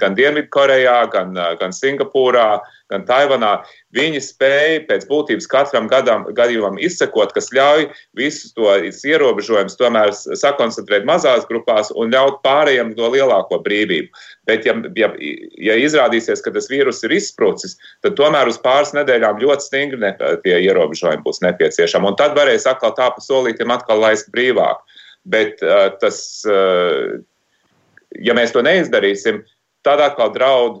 [0.00, 2.60] gan Dienvidkorejā, gan, gan Singapūrā,
[2.92, 3.52] gan Taivanā.
[3.96, 7.86] Viņi spēja pēc būtības katram gadam, gadījumam izsekot, kas ļauj
[8.18, 14.12] visus tos ierobežojumus tomēr sakoncentrēt mazās grupās un ļaut pārējiem to lielāko brīvību.
[14.50, 15.10] Bet, ja, ja,
[15.70, 20.12] ja izrādīsies, ka tas vīrus ir izsprucis, tad tomēr uz pāris nedēļām ļoti stingri ne,
[20.44, 22.12] tie ierobežojumi būs nepieciešami.
[22.12, 24.84] Un tad varēs atkal tā pa solītiem atkal laist brīvāk.
[25.28, 25.60] Bet
[26.00, 29.42] tas, ja mēs to neizdarīsim,
[29.84, 30.78] tad atkal draud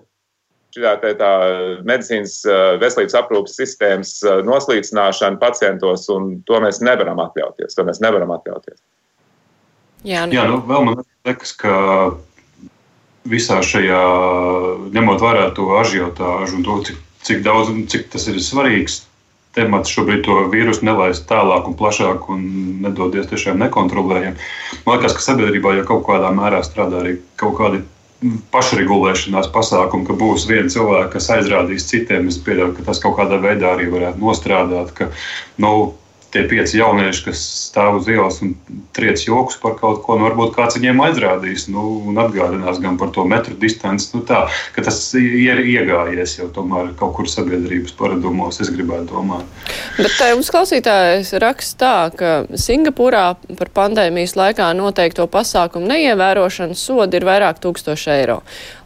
[0.74, 1.32] šī tā, tā
[1.86, 2.38] medicīnas
[2.80, 4.14] veselības aprūpas sistēmas
[4.46, 7.76] noslīcināšana pacientos, un to mēs nevaram atļauties.
[7.76, 8.78] To mēs nevaram atļauties.
[10.06, 10.34] Jā, nu.
[10.34, 11.74] Jā nu, vēl man liekas, ka
[13.28, 14.00] visā šajā,
[14.94, 19.02] ņemot vērā to ažiotāžu un to, cik, cik daudz, cik tas ir svarīgs,
[19.56, 22.42] temats šobrīd to vīrusu nelaist tālāk un plašāk un
[22.84, 24.50] nedodies tiešām nekontrolējami.
[24.86, 27.82] Man liekas, ka sabiedrībā jau kaut kādā mērā strādā arī kaut kādi
[28.52, 32.28] pašregulēšanās pasākumi, ka būs viena cilvēka, kas aizrādīs citiem.
[32.28, 35.08] Es pieļauju, ka tas kaut kādā veidā arī varētu nostrādāt, ka
[35.64, 35.72] nu,
[36.30, 38.54] tie pieci jaunieši, kas stāv uz ielas un
[38.96, 43.12] triec joks par kaut ko, nu, varbūt kāds viņiem aizrādīs nu, un atgādinās gan par
[43.14, 44.10] to metru distanci.
[44.14, 49.46] Nu, tā, ka tas ir iegājies jau tomēr kaut kur sabiedrības paradumos, es gribētu domāt.
[49.98, 53.24] Bet tā jums klausītājs raksta tā, ka Singapūrā
[53.58, 58.40] par pandēmijas laikā noteikto pasākumu neievērošanu sodi ir vairāk tūkstoši eiro.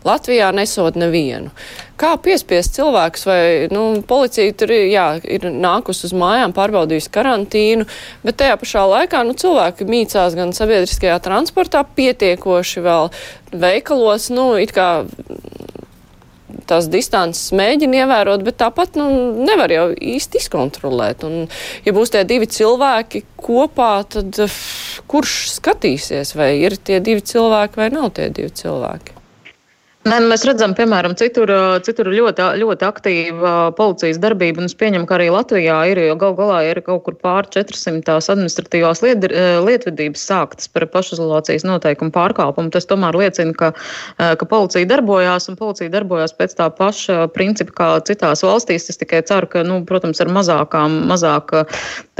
[0.05, 1.53] Latvijā nesod nevienu.
[2.01, 7.88] Kā piespiest cilvēkus, vai nu, policija tur jā, ir nākus uz mājām, pārbaudījusi karantīnu,
[8.27, 13.12] bet tajā pašā laikā nu, cilvēki mīcās gan sabiedriskajā transportā, pietiekoši vēl
[13.64, 14.90] veikalos, nu, it kā
[16.69, 19.09] tās distances mēģina ievērot, bet tāpat nu,
[19.45, 21.25] nevar jau īsti izkontrolēt.
[21.27, 21.49] Un,
[21.87, 24.38] ja būs tie divi cilvēki kopā, tad
[25.11, 29.13] kurš skatīsies, vai ir tie divi cilvēki vai nav tie divi cilvēki?
[30.05, 31.49] Nē, nu mēs redzam, piemēram, citur,
[31.81, 36.59] citur ļoti, ļoti aktīva policijas darbība, es pieņemu, ka arī Latvijā ir, jo gal galā
[36.69, 39.25] ir kaut kur pār 400 administratīvās liet,
[39.64, 42.69] lietvedības sāktas par pašizolācijas noteikumu pārkāpumu.
[42.75, 43.71] Tas tomēr liecina, ka,
[44.21, 48.90] ka policija darbojās, un policija darbojās pēc tā paša principa kā citās valstīs.
[48.93, 51.57] Es tikai ceru, ka, nu, protams, ar mazākām, mazāk,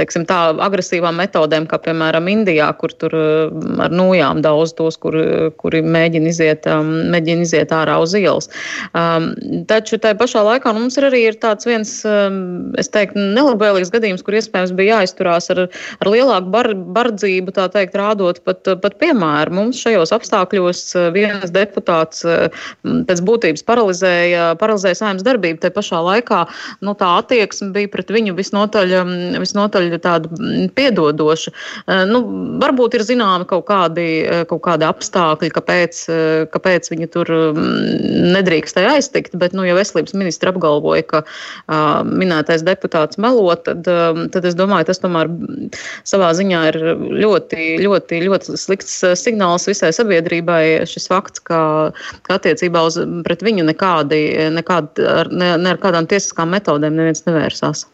[0.01, 0.39] teiksim, tā
[0.71, 5.21] agresīvām metodēm, kā piemēram Indijā, kur tur ar nojām daudz tos, kur,
[5.61, 6.65] kuri mēģina iziet,
[7.13, 8.49] mēģina iziet ārā uz ielas.
[8.95, 9.31] Um,
[9.69, 13.91] taču tajā pašā laikā nu, mums ir arī ir tāds viens, um, es teiktu, nelabvēlīgs
[13.93, 15.65] gadījums, kur iespējams bija jāizturās ar,
[16.01, 19.55] ar lielāku bar, bardzību, tā teikt, rādot pat, pat piemēru.
[19.59, 22.47] Mums šajos apstākļos uh, viens deputāts uh,
[22.83, 25.61] pēc būtības paralizēja, paralizēja saimnes darbību.
[25.63, 26.43] Tajā pašā laikā
[26.85, 30.31] nu, tā attieksme bija pret viņu visnotaļ, um, visnotaļ tāda
[30.77, 31.55] piedodoša.
[31.85, 32.23] Uh, nu,
[32.61, 34.07] varbūt ir zināmi kaut kādi,
[34.49, 36.01] kaut kādi apstākļi, kāpēc,
[36.53, 37.64] kāpēc viņi tur um,
[38.35, 44.25] nedrīkstēja aiztikt, bet, nu, ja veselības ministra apgalvoja, ka uh, minētais deputāts melo, tad, uh,
[44.33, 45.31] tad es domāju, tas tomēr
[46.07, 46.79] savā ziņā ir
[47.23, 50.63] ļoti, ļoti, ļoti slikts signāls visai sabiedrībai.
[50.89, 51.59] Šis fakts, ka,
[52.27, 54.21] ka attiecībā uz pret viņu nekādi,
[54.55, 57.85] nekādi, ne, ne ar kādām tiesiskām metodēm neviens nevērsās.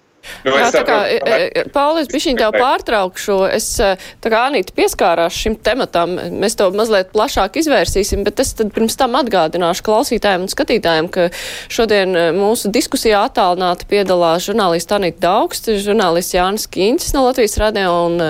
[0.46, 4.74] Nu, Jā, tā kā, e, e, Paulis, bišķiņ tev pārtraukšu, es, e, tā kā Anīta
[4.78, 10.46] pieskārās šim tematam, mēs to mazliet plašāk izvērsīsim, bet es tad pirms tam atgādināšu klausītājiem
[10.46, 11.28] un skatītājiem, ka
[11.72, 18.22] šodien mūsu diskusijā attālināti piedalās žurnālisti Anīta Daugsts, žurnālists Jānis Kīņcis no Latvijas radio un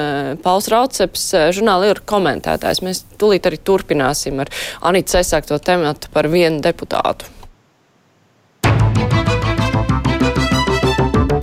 [0.43, 2.83] Pauls Rauceps, žurnāli ir komentētājs.
[2.85, 4.51] Mēs tūlīt arī turpināsim ar
[4.87, 7.40] Anītas aizsākto tematu par vienu deputātu.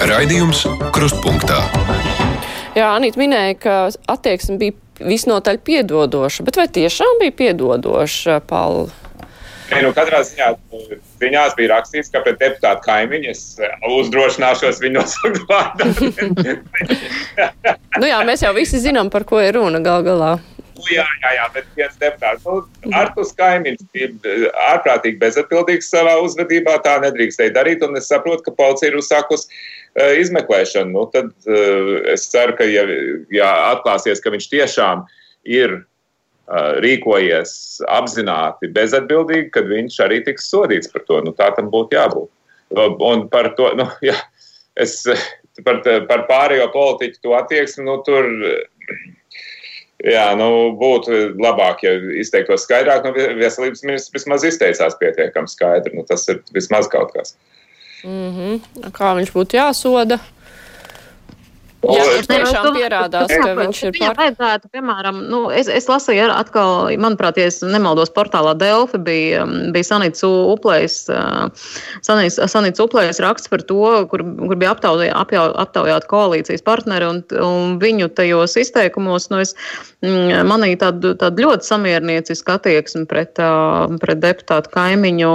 [0.08, 0.62] Raidījums
[0.96, 1.58] Krustpunktā.
[2.72, 3.74] Jā, Anita minēja, ka
[4.08, 8.88] attieksme bija visnotaļ piedodoša, bet vai tiešām bija piedodoša, Paula?
[9.68, 10.48] Nē, nu, katrā ziņā
[11.20, 13.42] viņās bija rakstīts, ka pret deputātu kaimiņu es
[13.84, 15.90] uzdrošināšos viņu nosaukt vārdā.
[18.00, 20.38] nu jā, mēs jau visi zinām, par ko ir runa gal galā.
[20.78, 26.14] Nu, jā, jā, jā, bet viens deputāts, nu, Artus Kaimiņš bija eh, ārprātīgi bezatbildīgs savā
[26.22, 30.94] uzvedībā, tā nedrīkstēja darīt, un es saprotu, ka policija ir uzsākusi uh, izmeklēšanu.
[30.94, 32.86] Nu, tad uh, es ceru, ka, ja,
[33.34, 35.06] ja atklāsies, ka viņš tiešām
[35.48, 35.80] ir
[36.80, 37.50] rīkojies
[37.92, 41.18] apzināti bezatbildīgi, tad viņš arī tiks sodīts par to.
[41.26, 42.30] Nu, tā tam būtu jābūt.
[43.04, 44.16] Un par to, nu, jā,
[44.80, 45.02] es
[45.66, 48.30] par, par pārējo politiķu to attieksmi, nu, tur
[50.06, 53.02] Jā, nu, būtu labāk, ja izteiktos skaidrāk.
[53.02, 55.96] Nu, veselības ministrs vismaz izteicās pietiekami skaidri.
[55.98, 57.34] Nu, tas ir vismaz kaut kas.
[58.04, 58.92] Mm -hmm.
[58.94, 60.20] Kā viņš būtu jāsoda?
[61.78, 64.16] Jā, tur tiešām pierādās, ka viņš ir par...
[64.18, 69.70] vajadzētu, piemēram, nu, es, es lasīju atkal, manuprāt, ja es nemaldos, portālā Delfi bija, um,
[69.74, 71.46] bija Sanīts Uplējs, uh,
[72.02, 73.78] Sanīts, Sanīts Uplējs raksts par to,
[74.10, 79.54] kur, kur bija aptaujā, aptaujāt koalīcijas partneri un, un viņu tajos izteikumos, nu, es
[80.02, 85.32] mm, manīju tādu, tādu ļoti samierniecisku attieksmi pret, uh, pret deputātu kaimiņu.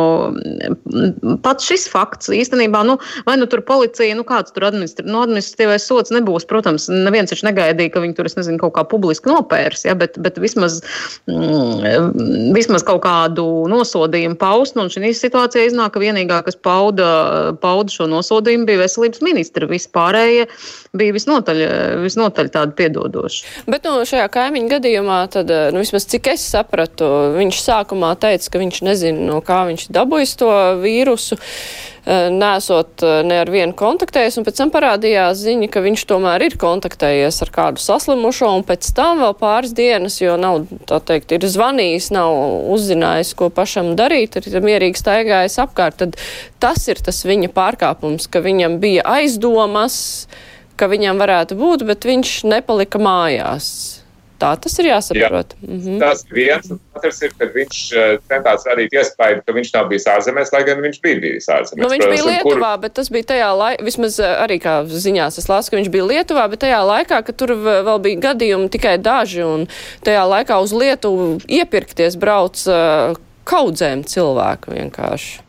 [1.48, 5.88] Pat šis fakts īstenībā, nu, vai nu tur policija, nu, kāds tur administri, nu, administratīvais
[5.88, 6.48] sots nebūs nebūs.
[6.50, 10.18] Protams, neviens taču negaidīja, ka viņi tur, es nezinu, kaut kā publiski nopērs, ja, bet,
[10.18, 10.82] bet vismaz,
[11.28, 14.78] mm, vismaz kaut kādu nosodījumu paust.
[14.78, 19.68] Un šī situācijā iznāk, ka vienīgā, kas pauda, pauda šo nosodījumu, bija veselības ministra.
[19.70, 20.48] Vispārējie
[20.94, 21.64] bija visnotaļ,
[22.04, 23.46] visnotaļ tādi piedodoši.
[23.70, 28.62] Bet nu, šajā kaimiņu gadījumā, tad, nu, vismaz cik es sapratu, viņš sākumā teica, ka
[28.62, 31.40] viņš nezina, no kā viņš dabūjis to vīrusu.
[32.06, 36.44] Eh, nesot eh, ne ar vienu kontaktējies, un pēc tam parādījās ziņa, ka viņš tomēr
[36.44, 41.32] ir kontaktējies ar kādu saslimušo, un pēc tam vēl pāris dienas, jo nav, tā teikt,
[41.32, 42.36] ir zvanījis, nav
[42.76, 46.20] uzzinājis, ko pašam darīt, ir mierīgi staigājis apkārt, tad
[46.60, 50.28] tas ir tas viņa pārkāpums, ka viņam bija aizdomas,
[50.76, 54.03] ka viņam varētu būt, bet viņš nepalika mājās.
[54.44, 55.54] Tā tas ir jāsaprot.
[55.56, 56.00] Jā, mm -hmm.
[56.02, 60.52] Tas viens, otrs ir, kad viņš eh, centās radīt iespēju, ka viņš nav bijis ārzemēs,
[60.56, 61.84] lai gan viņš bija bijis ārzemēs.
[61.84, 62.82] Nu, viņš bija Lietuvā, kur...
[62.84, 66.10] bet tas bija tajā laikā, vismaz eh, arī kā ziņās es lasu, ka viņš bija
[66.12, 69.68] Lietuvā, bet tajā laikā, ka tur vēl bija gadījumi tikai daži, un
[70.04, 73.16] tajā laikā uz Lietuvu iepirkties brauc uh,
[73.48, 75.40] kaudzēm cilvēku vienkārši.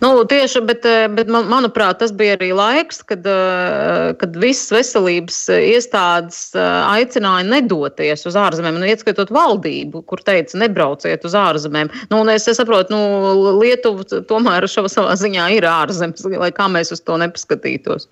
[0.00, 4.68] Nu, tieši, bet, eh, bet man, manuprāt, tas bija arī laiks, kad, eh, kad visas
[4.74, 6.60] veselības iestādes eh,
[6.92, 11.90] aicināja nedoties uz ārzemēm, nu, ieskaitot valdību, kur teica, nebrauciet uz ārzemēm.
[12.12, 16.92] Nu, es, es saprotu, nu, Lietuva tomēr šava savā ziņā ir ārzemes, lai kā mēs
[16.94, 18.10] uz to nepaskatītos.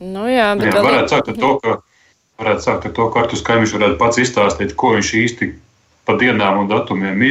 [0.00, 1.74] Nu, jā, bet jā, varētu sākt ar to, ka,
[2.40, 5.50] varētu sākt ar to, ka Artus Kaimiņš varētu pats izstāstīt, ko viņš īsti
[6.10, 7.22] pa dienām un datumiem,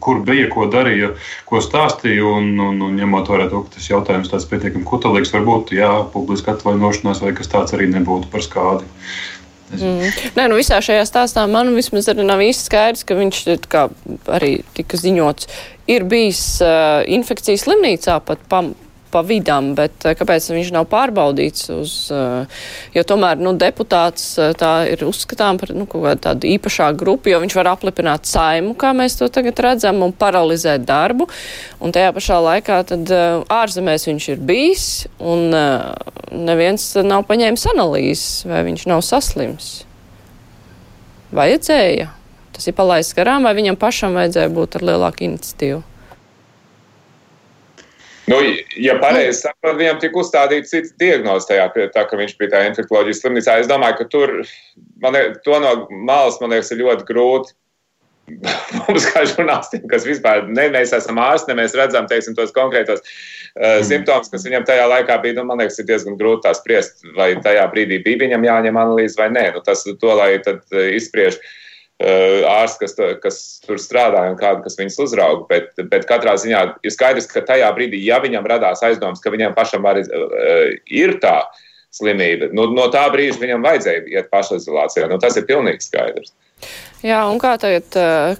[0.00, 1.14] kur bija, ko darīja,
[1.48, 2.24] ko stāstīja.
[2.28, 6.56] Un, un, un ņemot vērā to, ka tas jautājums tāds pietiekami kutelīgs, varbūt jā, publiska
[6.56, 8.88] atvainošanās vai kas tāds arī nebūtu par skādi.
[9.70, 10.08] Mm.
[10.34, 13.84] Nē, nu visā šajā stāstā man vismaz arī nav īsti skaidrs, ka viņš, kā
[14.34, 15.46] arī tika ziņots,
[15.94, 18.72] ir bijis uh, infekcijas slimnīcā pat pam,
[19.10, 22.60] pa vidam, bet eh, kāpēc viņš nav pārbaudīts uz, eh,
[22.94, 25.86] jo tomēr, nu, deputāts eh, tā ir uzskatām par, nu,
[26.20, 30.86] tādu īpašāku grupu, jo viņš var aplipināt saimu, kā mēs to tagad redzam, un paralizēt
[30.88, 31.28] darbu,
[31.82, 33.10] un tajā pašā laikā tad
[33.50, 34.86] ārzemēs viņš ir bijis,
[35.18, 35.50] un
[36.30, 39.70] neviens nav paņēmis analīzes, vai viņš nav saslims.
[41.34, 42.10] Vajadzēja.
[42.50, 45.84] Tas ir palaists garām, vai viņam pašam vajadzēja būt ar lielāku iniciatīvu?
[48.30, 48.38] Nu,
[48.78, 51.64] ja pareizi saprotu, viņam tika uzstādīts cits diagnoze tajā,
[51.94, 53.56] tā, ka viņš bija tajā infekcijas slimnīcā.
[53.58, 54.34] Es domāju, ka tur
[55.02, 55.72] man, to no
[56.06, 57.56] malas man liekas ļoti grūti.
[58.86, 63.00] Mums, kā žurnālistiem, kas vispār ne mēs esam ārsti, ne mēs redzam teiksim, tos konkrētos
[63.02, 63.88] uh, mm.
[63.88, 67.32] simptomus, kas viņam tajā laikā bija, nu, man liekas, ir diezgan grūti tā spriest, vai
[67.42, 69.48] tajā brīdī bija viņam jāņem analīze vai nē.
[69.56, 71.40] Nu, tas to, lai tad uh, izspriež.
[71.40, 71.56] Uh,
[72.00, 75.42] Eh, ārsti, kas, kas tur strādāja un kādu, kas viņus uzrauga.
[75.50, 79.52] Bet, bet katrā ziņā ir skaidrs, ka tajā brīdī, ja viņam radās aizdoms, ka viņam
[79.56, 81.42] pašam var, eh, ir tā
[81.92, 85.10] slimība, nu, no tā brīža viņam vajadzēja iet pašizolācijā.
[85.10, 86.32] Nu, tas ir pilnīgi skaidrs.
[87.00, 87.94] Jā, un kā tagad,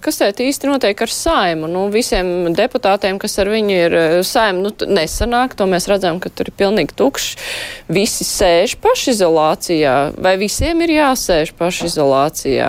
[0.04, 1.64] kas tagad īsti notiek ar saimu?
[1.72, 3.94] Nu, visiem deputātiem, kas ar viņu ir
[4.28, 7.38] saimu, nu, nesanāk, to mēs redzam, ka tur ir pilnīgi tukšs.
[7.88, 12.68] Visi sēž pašizolācijā, vai visiem ir jāsēž pašizolācijā?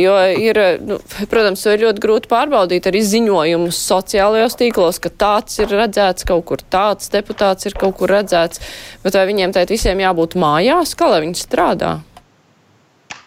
[0.00, 0.96] Jo ir, nu,
[1.28, 6.64] protams, ir ļoti grūti pārbaudīt arī ziņojumus sociālajos tīklos, ka tāds ir redzēts kaut kur,
[6.72, 8.64] tāds deputāts ir kaut kur redzēts,
[9.04, 11.98] bet vai viņiem tagad visiem jābūt mājās, kā lai viņi strādā?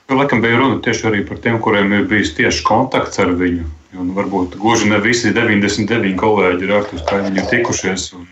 [0.10, 3.66] Laikam bija runa tieši arī par tiem, kuriem ir bijis tieši kontakts ar viņu.
[3.96, 8.28] Nu, varbūt gluži ne visi 99 kolēģi ir ar to kaimiņu tikušies un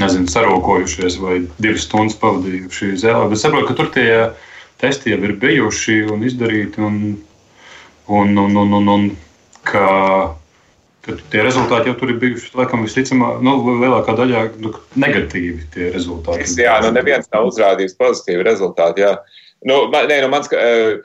[0.00, 3.28] nezinu, sarokojušies vai divas stundas pavadījuši zēlē.
[3.30, 4.10] Bet saprotu, ka tur tie
[4.82, 6.84] testi jau ir bijuši un izdarīti.
[6.84, 7.00] Un,
[8.10, 9.08] un, un, un, un, un
[9.64, 9.88] ka,
[11.06, 12.52] ka tie rezultāti jau tur ir bijuši.
[12.58, 16.48] Laikam, visticamāk, nu, lielākā daļā nu, negatīvi tie rezultāti.
[16.60, 19.06] Jā, nu neviens nav uzrādījis pozitīvu rezultātu.
[19.06, 19.14] Jā.
[19.68, 21.00] Nu, man, nē, nu, mans, uh,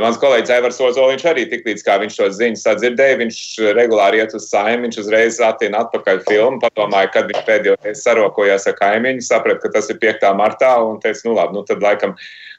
[0.00, 3.38] mans kolēģis Aivars Ozoliņš arī tik līdz kā viņš to ziņu sadzirdēja, viņš
[3.76, 8.68] regulāri iet uz saimnu, viņš uzreiz attīna atpakaļ filmu, padomāja, kad viņš pēdējo reizi sarokojās
[8.68, 10.28] ar kaimiņu, saprata, ka tas ir 5.
[10.40, 12.16] martā un teica, nu labi, nu tad laikam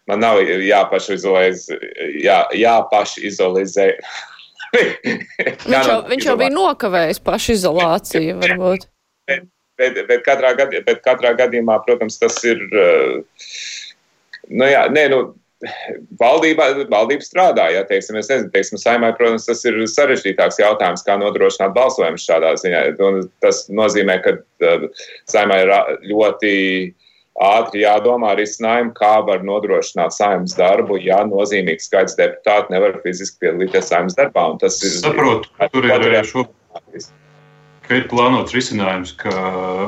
[0.10, 1.78] man nav jāpašizolizē.
[2.24, 3.92] Jā, jāpašizolizē.
[5.70, 8.90] viņš jau, viņš jau bija nokavējis pašizolāciju, varbūt.
[9.30, 9.46] Bet,
[9.80, 12.66] bet, bet, katrā, gadījumā, bet katrā gadījumā, protams, tas ir.
[12.74, 13.22] Uh,
[14.50, 15.22] nu, jā, nē, nu,
[16.20, 21.18] Valdība, valdība strādā, ja teiksim, es nezinu, teiksim, saimai, protams, tas ir sarežģītāks jautājums, kā
[21.20, 22.86] nodrošināt balsojumu šādā ziņā.
[23.04, 24.88] Un tas nozīmē, ka uh,
[25.28, 25.74] saimai ir
[26.14, 26.54] ļoti
[27.44, 33.92] ātri jādomā risinājumu, kā var nodrošināt saimnes darbu, ja nozīmīgs skaits deputātu nevar fiziski piedalīties
[33.92, 34.48] saimnes darbā.
[34.54, 34.96] Un tas ir.
[35.04, 37.12] Saprotu, tur ir arī šobrīd
[37.90, 39.32] ka ir plānots risinājums, ka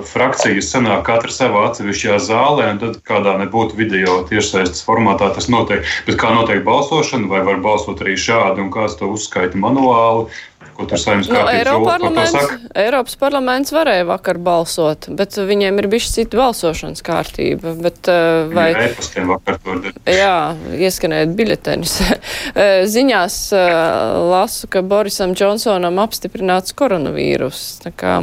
[0.10, 5.86] frakcijas sanāk katra savā atsevišķajā zālē, un tad kādā nebūtu video tiešsaistes formātā tas notiek.
[6.08, 10.32] Bet kā notiek balsošana, vai var balsot arī šādi, un kāds to uzskaita manuāli,
[10.82, 12.34] Ko tur saimnes nu, Eiroparlaments,
[12.82, 17.76] Eiropas parlaments varēja vakar balsot, bet viņiem ir bijusi cita balsošanas kārtība.
[17.78, 18.72] Bet, uh, vai,
[20.10, 20.34] jā,
[20.82, 21.96] ieskanēt biļeteņus.
[22.02, 23.70] Eh, ziņās uh,
[24.34, 27.66] lasu, ka Borisam Džonsonam apstiprināts koronavīrus.
[27.86, 28.18] Tā kā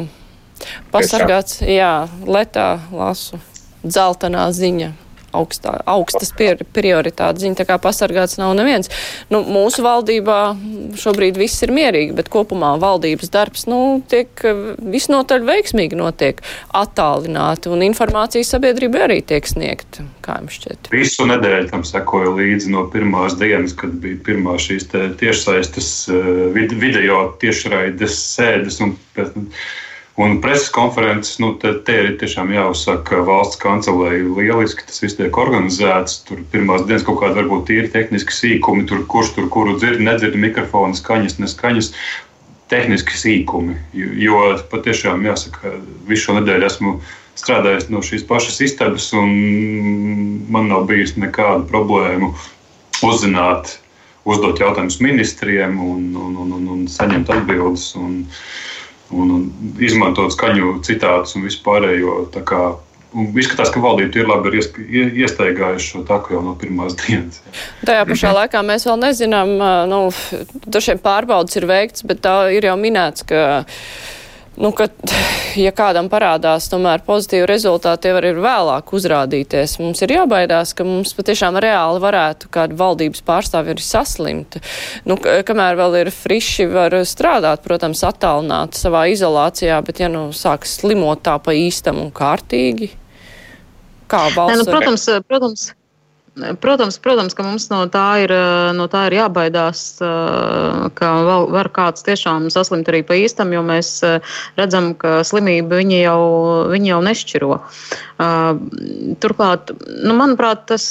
[0.90, 3.38] pasargāts, jā, letā lasu,
[3.87, 4.97] dzeltenā ziņa
[5.37, 8.91] augstā, augstas prioritātes ziņa, tā kā pasargāts nav neviens.
[9.33, 10.38] Nu, mūsu valdībā
[10.99, 14.43] šobrīd viss ir mierīgi, bet kopumā valdības darbs, nu, tiek
[14.79, 16.43] visnotaļ veiksmīgi notiek
[16.77, 20.93] attālināti, un informācija sabiedrībai arī tiek sniegta, kā jums šķiet.
[20.95, 24.88] Visu nedēļu tam sekoja līdzi no pirmās dienas, kad bija pirmā šīs
[25.21, 26.41] tiešsaistes eh,
[26.79, 29.37] video tiešraides sēdes, un pēc
[30.19, 35.37] Un preses konferences, nu, te, te ir tiešām jāuzsaka valsts kancelēji lieliski, tas viss tiek
[35.39, 36.17] organizēts.
[36.27, 40.35] Tur pirmās dienas kaut kāda varbūt ir tehniski sīkumi, tur kurš tur kuru dzird, nedzird
[40.35, 41.93] mikrofonu, skaņas, neskaņas.
[42.69, 44.41] Tehniski sīkumi, jo, jo
[44.73, 45.71] patiešām jāsaka,
[46.11, 46.97] visu šo nedēļu esmu
[47.39, 49.31] strādājis no šīs pašas istabas, un
[50.51, 52.33] man nav bijis nekādu problēmu
[53.07, 53.79] uzzināt,
[54.27, 57.93] uzdot jautājumus ministriem un, un, un, un, un saņemt atbildes.
[58.03, 58.25] Un,
[59.14, 62.21] un, un izmantot skaņu citātus un vispārējo.
[62.49, 62.66] Kā,
[63.16, 64.59] Un izskatās, ka valdība ir labi
[65.25, 67.38] iestaigājuši šo taku jau no pirmās dienas.
[67.88, 69.55] Tajā pašā laikā mēs vēl nezinām,
[69.88, 70.01] nu,
[70.68, 73.64] dažiem pārbaudas ir veikts, bet tā ir jau minēts, ka
[74.59, 74.88] nu, ka,
[75.64, 79.78] ja kādam parādās tomēr pozitīvi rezultāti, jau ir vēlāk uzrādīties.
[79.83, 84.61] Mums ir jābaidās, ka mums patiešām reāli varētu kāda valdības pārstāvja arī saslimt.
[85.09, 90.78] Nu, kamēr vēl ir friši, var strādāt, protams, attālināt savā izolācijā, bet ja nu sāks
[90.83, 92.93] slimot tā pa īstam un kārtīgi,
[94.11, 94.55] kā valsts.
[94.55, 95.68] Ne, nu, protams, protams.
[96.62, 98.32] Protams, protams, ka mums no tā ir,
[98.76, 99.82] no tā ir jābaidās,
[100.99, 101.11] ka
[101.55, 103.91] var kāds tiešām saslimt arī pa īstam, jo mēs
[104.59, 106.22] redzam, ka slimību viņi jau,
[106.72, 107.59] viņi jau nešķiro.
[109.24, 109.74] Turklāt,
[110.05, 110.89] nu, manuprāt, tas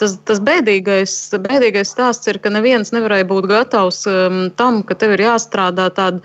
[0.00, 5.16] tas, tas bēdīgais, bēdīgais stāsts ir, ka neviens nevarēja būt gatavs um, tam, ka tev
[5.16, 6.22] ir jāstrādā tādā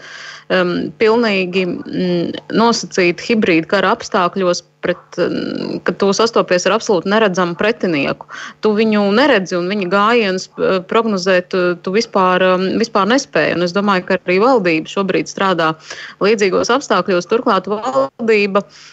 [0.53, 4.65] um, pilnīgi mm, nosacīta hibrīda kara apstākļos.
[4.83, 8.27] Pret, um, kad tu sastopies ar absolūti neredzamu pretinieku,
[8.59, 13.55] tu viņu neredzi un viņa gājienus uh, prognozēt, tu, tu vispār, um, vispār nespēji.
[13.55, 15.71] Un es domāju, ka arī valdība šobrīd strādā
[16.23, 17.31] līdzīgos apstākļos.
[17.31, 18.83] Turklāt valdība uh,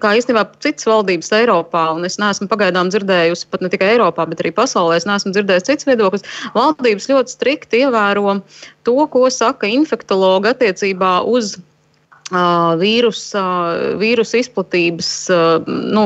[0.00, 4.40] kā īstenībā citas valdības Eiropā, un es neesmu pagaidām dzirdējusi pat ne tikai Eiropā, bet
[4.40, 6.24] arī pasaulē, es neesmu dzirdējusi cits viedoklis.
[6.56, 8.38] Valdības ļoti strikti ievēro
[8.88, 11.58] to, ko saka infektologi attiecībā uz
[12.30, 13.44] vīrusa,
[14.00, 15.08] vīrusa izplatības.
[15.68, 16.04] Nu,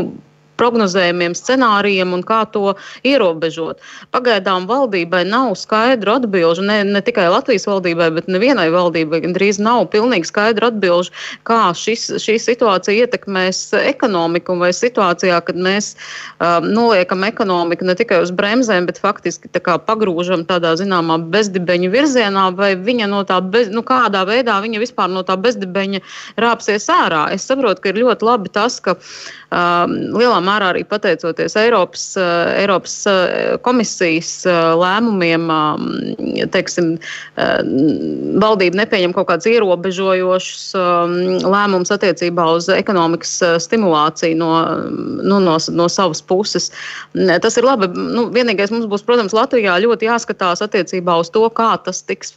[0.61, 2.75] prognozējumiem, scenārijiem un kā to
[3.07, 3.83] ierobežot.
[4.15, 9.89] Pagaidām valdībai nav skaidru atbilžu, ne, ne tikai Latvijas valdībai, bet nevienai valdībai gandrīz nav
[9.95, 11.15] pilnīgi skaidru atbilžu,
[11.49, 18.23] kā šis, šī situācija ietekmēs ekonomiku vai situācijā, kad mēs um, noliekam ekonomiku ne tikai
[18.25, 23.41] uz bremzēm, bet faktiski tā kā pagrūžam tādā zināmā bezdibeņa virzienā, vai viņa no tā,
[23.43, 26.03] bez, nu, kādā veidā viņa vispār no tā bezdibeņa
[26.41, 27.27] rāpsies ārā.
[27.35, 32.63] Es saprotu, ka ir ļoti labi tas, ka uh, lielā mērā arī pateicoties Eiropas, eh,
[32.63, 35.47] Eiropas eh, komisijas eh, lēmumiem,
[36.55, 36.95] teiksim,
[38.41, 40.65] valdība nepieņem kaut kādus ierobežojošus
[41.45, 43.33] lēmumus attiecībā uz ekonomikas
[43.65, 44.51] stimulāciju no,
[45.23, 46.71] nu, no, no savas puses.
[47.15, 47.89] Tas ir labi.
[47.95, 52.35] Nu, vienīgais mums būs, protams, Latvijā ļoti jāskatās attiecībā uz to, kā tas tiks,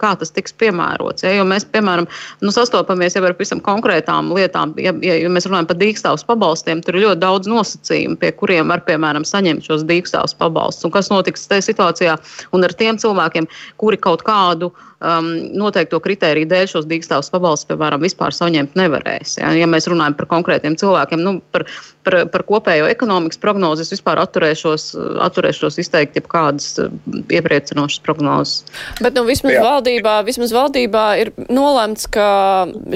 [0.00, 1.26] kā tas tiks piemērots.
[1.26, 1.34] Ja?
[1.38, 2.08] Jo mēs, piemēram,
[2.42, 4.76] nu, sastopamies jau ar visam konkrētām lietām.
[4.82, 8.84] Ja, ja, mēs runājam par dīkstāvus pabalstiem, tur ir ļoti daudz nosacījumu, pie kuriem var,
[8.84, 10.84] piemēram, saņemt šos dīkstāvus pabalstus.
[10.84, 12.16] Un kas notiks tajā situācijā
[12.52, 13.48] un ar tiem cilvēkiem,
[13.80, 14.72] kuri kaut kādu
[15.02, 19.38] um, noteikto kritēriju dēļ šos dīkstāvus pabalstus, piemēram, vispār saņemt nevarēs.
[19.40, 21.66] Ja, ja mēs runājam par konkrētiem cilvēkiem, nu, par,
[22.06, 24.92] par, par kopējo ekonomikas prognozi, es vispār atturēšos,
[25.26, 26.92] atturēšos izteikt jebkādas uh,
[27.32, 28.62] iepriecinošas prognozes.
[29.02, 29.64] Bet nu, vismaz, Jā.
[29.66, 32.28] valdībā, vismaz valdībā ir nolēmts, ka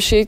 [0.02, 0.24] šī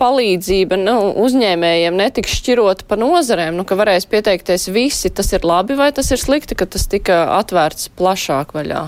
[0.00, 5.12] palīdzība nu, uzņēmējiem netiks šķirota pa nozarēm, nu, ka varēs pieteikties visi.
[5.14, 8.84] Tas ir labi vai tas ir slikti, ka tas tika atvērts plašāk vaļā?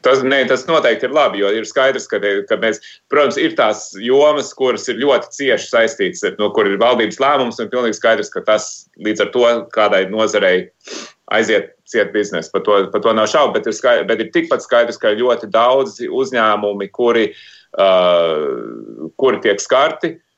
[0.00, 2.16] Tas, ne, tas noteikti ir labi, jo ir skaidrs, ka,
[2.48, 2.78] ka mēs,
[3.12, 7.68] protams, ir tās jomas, kuras ir ļoti cieši saistītas, no kur ir valdības lēmums, un
[7.72, 8.70] pilnīgi skaidrs, ka tas
[9.04, 10.70] līdz ar to kādai nozarei
[11.36, 12.48] aiziet ciet biznesa.
[12.54, 15.20] Par to, par to nav šaubu, bet ir, skaidrs, bet ir tikpat skaidrs, ka ir
[15.20, 17.28] ļoti daudzi uzņēmumi, kuri,
[17.76, 20.14] uh, kuri tiek skarti.
[20.16, 20.29] Uh,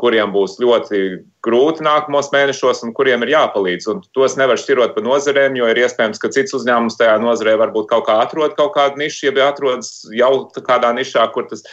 [0.00, 1.00] kuriem būs ļoti
[1.44, 3.88] grūti nākamos mēnešos un kuriem ir jāpalīdz.
[3.92, 7.88] Un tos nevar šķirot pa nozarēm, jo ir iespējams, ka cits uzņēmums tajā nozarē varbūt
[7.92, 11.64] kaut kā atrod kaut kādu nišu, ja atrodas jau kādā nišā, kur tas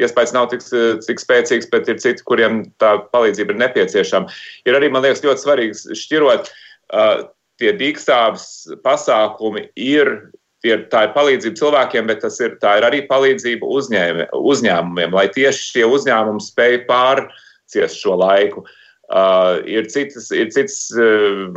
[0.00, 0.64] iespējas nav tik,
[1.04, 4.32] tik spēcīgs, bet ir citi, kuriem tā palīdzība ir nepieciešama.
[4.68, 6.52] Ir arī, man liekas, ļoti svarīgi šķirot.
[6.92, 7.26] Uh,
[7.60, 8.46] tie dīkstāves
[8.84, 10.32] pasākumi ir
[10.66, 15.88] ir, tā ir palīdzība cilvēkiem, bet ir, ir arī palīdzība uzņēmē, uzņēmumiem, lai tieši šie
[15.88, 18.66] uzņēmumi spēj pārciest šo laiku.
[19.12, 21.52] Uh, ir citas, ir citas uh,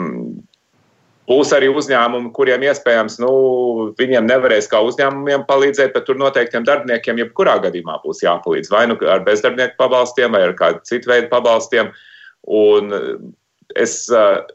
[1.25, 3.29] Būs arī uzņēmumi, kuriem iespējams nu,
[3.97, 8.69] viņiem nevarēs kā uzņēmumiem palīdzēt, bet tur noteiktiem darbiniekiem jebkurā gadījumā būs jāpalīdz.
[8.69, 11.89] Vai nu ar bezdarbnieku pabalstiem, vai ar kādu citu veidu pabalstiem.
[12.45, 12.93] Un
[13.73, 14.45] es uh,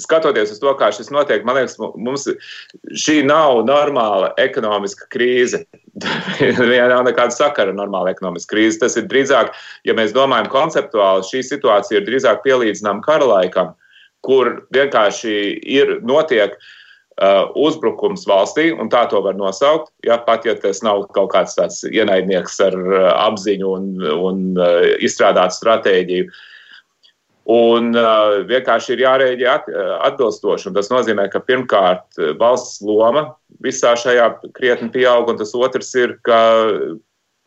[0.00, 2.26] skatoties uz to, kā šis notiek, man liekas, mums
[3.04, 5.64] šī nav normāla ekonomiska krīze.
[6.40, 8.80] Viņai nav nekāda sakara ar normālu ekonomisku krīzi.
[8.82, 9.52] Tas ir drīzāk,
[9.86, 13.74] ja mēs domājam konceptuāli, šī situācija ir drīzāk pielīdzināma kara laikam,
[14.26, 16.58] kur vienkārši ir notiek.
[17.14, 19.92] Uh, uzbrukums valstī, un tā to var nosaukt.
[20.02, 24.88] Ja, pat ja tas nav kaut kāds tāds ienaidnieks ar uh, apziņu un, un uh,
[24.98, 26.53] izstrādātu stratēģiju, uh,
[27.44, 30.70] Un uh, vienkārši ir jārēģē at, uh, atbilstoši.
[30.70, 33.34] Un tas nozīmē, ka pirmkārt uh, valsts loma
[33.64, 36.38] visā šajā krietni pieaug, un tas otrs ir, ka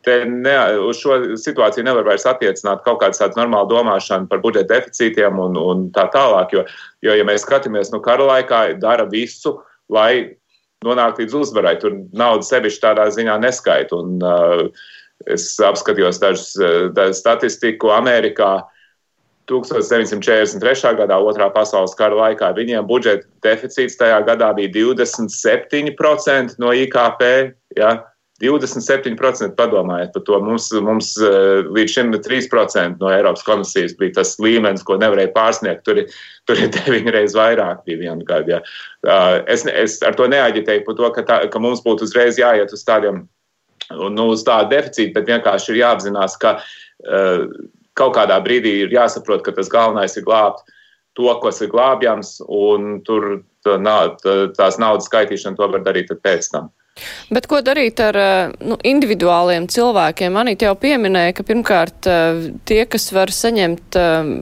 [0.06, 5.38] ne, uz šo situāciju nevar vairs attiecināt kaut kādas tādas normālas domāšana par budžeta deficītiem
[5.42, 6.54] un, un tā tālāk.
[6.54, 6.64] Jo,
[7.02, 9.58] jo, ja mēs skatāmies nu, kara laikā, dara visu,
[9.90, 10.38] lai
[10.86, 11.76] nonāktu līdz uzvarai.
[11.82, 13.98] Tur nauda sevišķi tādā ziņā neskaita.
[13.98, 14.68] Un, uh,
[15.26, 18.60] es apskatījos dažu uh, statistiku Amerikā.
[19.48, 20.92] 1943.
[20.98, 27.24] gadā, otrā pasaules kara laikā, viņiem budžeta deficīts tajā gadā bija 27% no IKP.
[27.78, 27.96] Ja?
[28.38, 30.38] 27% padomājiet par to.
[30.46, 35.82] Mums, mums eh, līdz šim 3% no Eiropas komisijas bija tas līmenis, ko nevarēja pārsniegt.
[35.86, 36.04] Tur,
[36.46, 38.54] tur ir deviņi reizes vairāk bija vienu gadu.
[38.54, 38.60] Ja.
[39.06, 42.74] Eh, es, es ar to neaģitēju par to, ka, tā, ka mums būtu uzreiz jāiet
[42.74, 43.24] uz tādiem,
[43.90, 47.46] nu, uz tādu deficītu, bet vienkārši ir jāapzinās, ka uh,
[47.98, 50.64] kaut kādā brīdī ir jāsaprot, ka tas galvenais ir glābt
[51.18, 53.78] to, kas ir glābjams, un tur tā,
[54.56, 56.70] tās naudas skaitīšana to var darīt pēc tam.
[57.30, 60.34] Bet ko darīt ar eh, nu, individuāliem cilvēkiem?
[60.34, 64.32] Manīt jau pieminēja, ka pirmkārt eh, tie, kas var saņemt eh,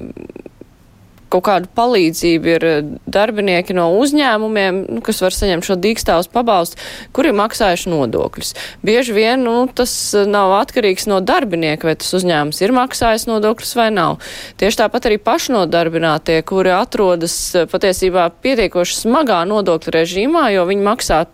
[1.33, 2.67] kaut kādu palīdzību, ir
[3.11, 6.81] darbinieki no uzņēmumiem, nu, kas var saņemt šo dīkstāvus pabalstu,
[7.17, 8.53] kuri maksājuši nodokļus.
[8.87, 9.93] Bieži vien nu, tas
[10.29, 14.19] nav atkarīgs no darbinieka, vai tas uzņēmums ir maksājis nodokļus vai nav.
[14.61, 17.37] Tieši tāpat arī pašnodarbinātie, kuri atrodas
[17.73, 21.25] patiesībā pietiekoši smagā nodokļu režīmā, jo viņi maksā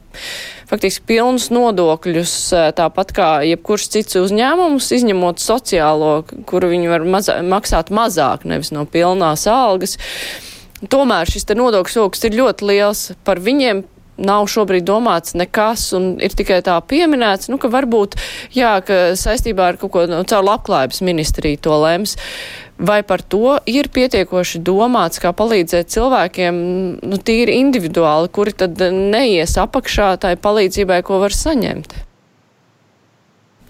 [0.71, 2.35] faktiski pilnus nodokļus,
[2.79, 6.15] tāpat kā jebkurš cits uzņēmums, izņemot sociālo,
[6.49, 9.99] kuru viņi var mazā, maksāt mazāk, nevis no pilnās algas.
[10.83, 13.03] Tomēr šis nodokļu soks ir ļoti liels.
[13.27, 13.85] Par viņiem
[14.21, 18.19] nav šobrīd domāts nekas un ir tikai tā pieminēts, nu, ka varbūt,
[18.57, 22.17] jā, ka saistībā ar kaut ko no, caur labklājības ministriju to lems.
[22.83, 26.57] Vai par to ir pietiekoši domāts, kā palīdzēt cilvēkiem,
[27.07, 31.95] nu, tīri individuāli, kuri tad neies apakšā tai palīdzībai, ko var saņemt?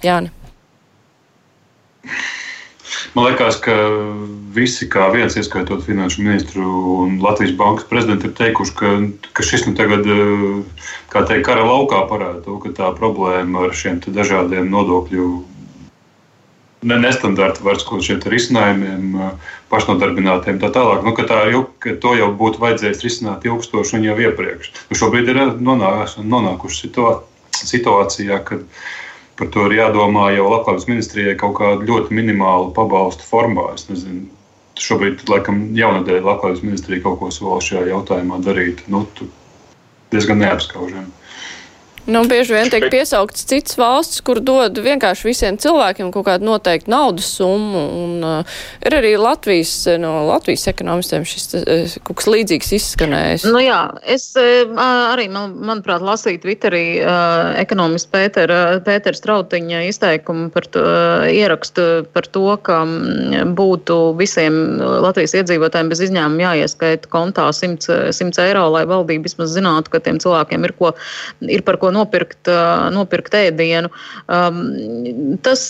[0.06, 0.32] Jāni.
[3.14, 3.74] Man liekas, ka
[4.56, 6.66] visi, kā viens, ieskaitot finanšu ministru
[7.02, 8.92] un Latvijas bankas prezidentu, ir teikuši, ka,
[9.36, 10.08] ka šis nu tagad,
[11.12, 15.30] kā teikt, kara laukā parāda to, ka tā problēma ar šiem dažādiem nodokļu
[16.82, 19.12] ne, nestandarta vairs kaut šiem risinājumiem,
[19.72, 21.04] pašnodarbinātiem tā tālāk.
[21.06, 21.44] Nu, tā,
[21.82, 24.72] ka to jau būtu vajadzējis risināt ilgstoši un jau iepriekš.
[24.90, 26.90] Nu, šobrīd ir nonākuši, nonākuši
[27.62, 28.66] situācijā, kad
[29.38, 33.70] par to ir jādomā jau Latvijas ministrijai kaut kādu ļoti minimālu pabalstu formā.
[33.76, 34.26] Es nezinu,
[34.80, 38.84] šobrīd, laikam, jaunadēļ Latvijas ministrija kaut ko sola šajā jautājumā darīt.
[38.92, 39.04] Nu,
[40.12, 41.21] diezgan neapskaužami.
[42.06, 46.90] Nu, bieži vien tiek piesauktas citas valstis, kur dod vienkārši visiem cilvēkiem kaut kādu noteiktu
[46.90, 47.82] naudas summu.
[48.02, 49.70] Un, uh, ir arī Latvijas,
[50.02, 53.44] no Latvijas ekonomistiem šis uh, kaut kas līdzīgs izskanējis.
[53.46, 54.72] Nu, jā, es uh,
[55.12, 61.86] arī, man, manuprāt, lasīju Twitterī uh, ekonomistu Pētera, Pētera Strautiņa izteikumu par to, uh, ierakstu
[62.10, 64.58] par to, ka um, būtu visiem
[65.06, 70.18] Latvijas iedzīvotājiem bez izņēmuma jāieskaita kontā 100, 100 eiro, lai valdība vismaz zinātu, ka tiem
[70.22, 70.94] cilvēkiem ir, ko,
[71.46, 72.50] ir par ko nopirkt,
[72.94, 73.90] nopirkt ēdienu.
[75.46, 75.62] Tas,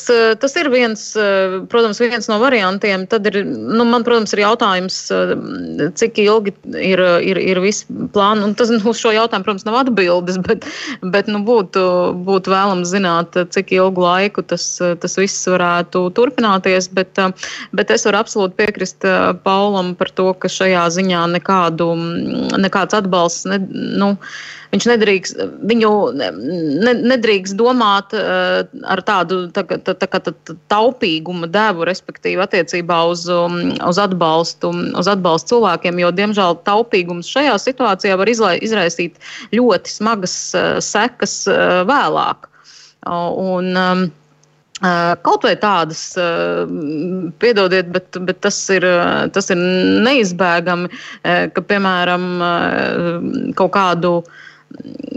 [0.43, 1.05] tas ir viens,
[1.73, 3.07] protams, viens no variantiem.
[3.11, 4.99] Tad ir, nu, man, protams, ir jautājums,
[6.01, 7.62] cik ilgi ir, ir, ir.
[7.62, 10.66] Un tas nu, uz šo jautājumu, protams, nav atbildes, bet,
[11.14, 11.85] bet nu, būtu,
[12.27, 16.91] būtu vēlams zināt, cik ilgu laiku tas, tas viss varētu turpināties.
[16.93, 17.18] Bet,
[17.77, 19.07] bet es varu absolūti piekrist
[19.45, 21.93] Paulam par to, ka šajā ziņā nekādu,
[22.61, 23.47] nekāds atbalsts.
[23.51, 24.14] Ne, nu,
[24.73, 30.33] Viņš nedrīkst, viņu ne, nedrīkst domāt uh, ar tādu tā, tā, tā, tā,
[30.73, 37.59] taupīgumu devu, respektīvi attiecībā uz, um, uz, atbalstu, uz atbalstu cilvēkiem, jo, diemžēl, taupīgums šajā
[37.61, 39.20] situācijā var izlai, izraisīt
[39.53, 42.49] ļoti smagas uh, sekas uh, vēlāk.
[43.05, 44.09] Uh, un, um,
[44.83, 46.01] Kaut vai tādas,
[47.39, 48.83] piedodiet, bet, bet tas, ir,
[49.31, 49.61] tas ir
[50.03, 50.89] neizbēgami,
[51.23, 52.25] ka, piemēram,
[53.55, 54.41] kaut kādu uh,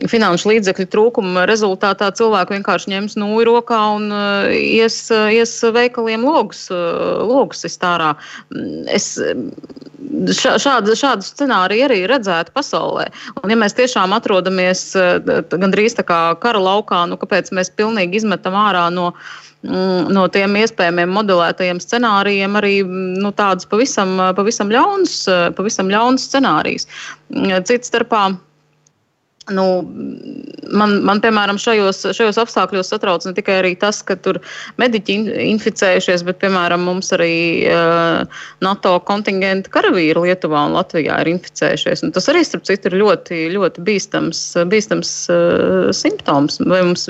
[0.09, 6.25] finanšu līdzekļu trūkuma rezultātā cilvēki vienkārši ņems nūju rokā un uh, ies, uh, ies veikaliem
[6.25, 8.13] logus, uh, logus iztārā.
[8.91, 9.15] Es
[10.35, 13.07] šādu, šādu scenāriju arī redzētu pasaulē.
[13.41, 14.91] Un ja mēs tiešām atrodamies
[15.25, 19.11] gandrīz tā kā kara laukā, nu kāpēc mēs pilnīgi izmetam ārā no
[19.65, 25.21] mm, no tiem iespējamiem modelētajiem scenārijiem arī nu, tādus pavisam, pavisam ļaunus,
[25.57, 26.89] pavisam ļaunus scenārijus.
[27.65, 28.27] Cits starpā
[29.53, 29.65] Nu,
[30.73, 34.39] man, man, piemēram, šajos, šajos apstākļos satrauc ne tikai tas, ka tur
[34.81, 35.19] mediķi
[35.51, 37.35] inficējušies, bet, piemēram, mums arī
[37.69, 42.01] uh, NATO kontingenta karavīri Lietuvā un Latvijā ir inficējušies.
[42.07, 44.41] Un tas arī, starp citu, ir ļoti, ļoti bīstams,
[44.73, 46.57] bīstams uh, simptoms.
[46.65, 47.05] Vai mums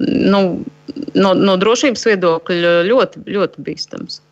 [0.00, 0.42] nu,
[1.12, 4.22] no, no drošības viedokļa ļoti, ļoti bīstams.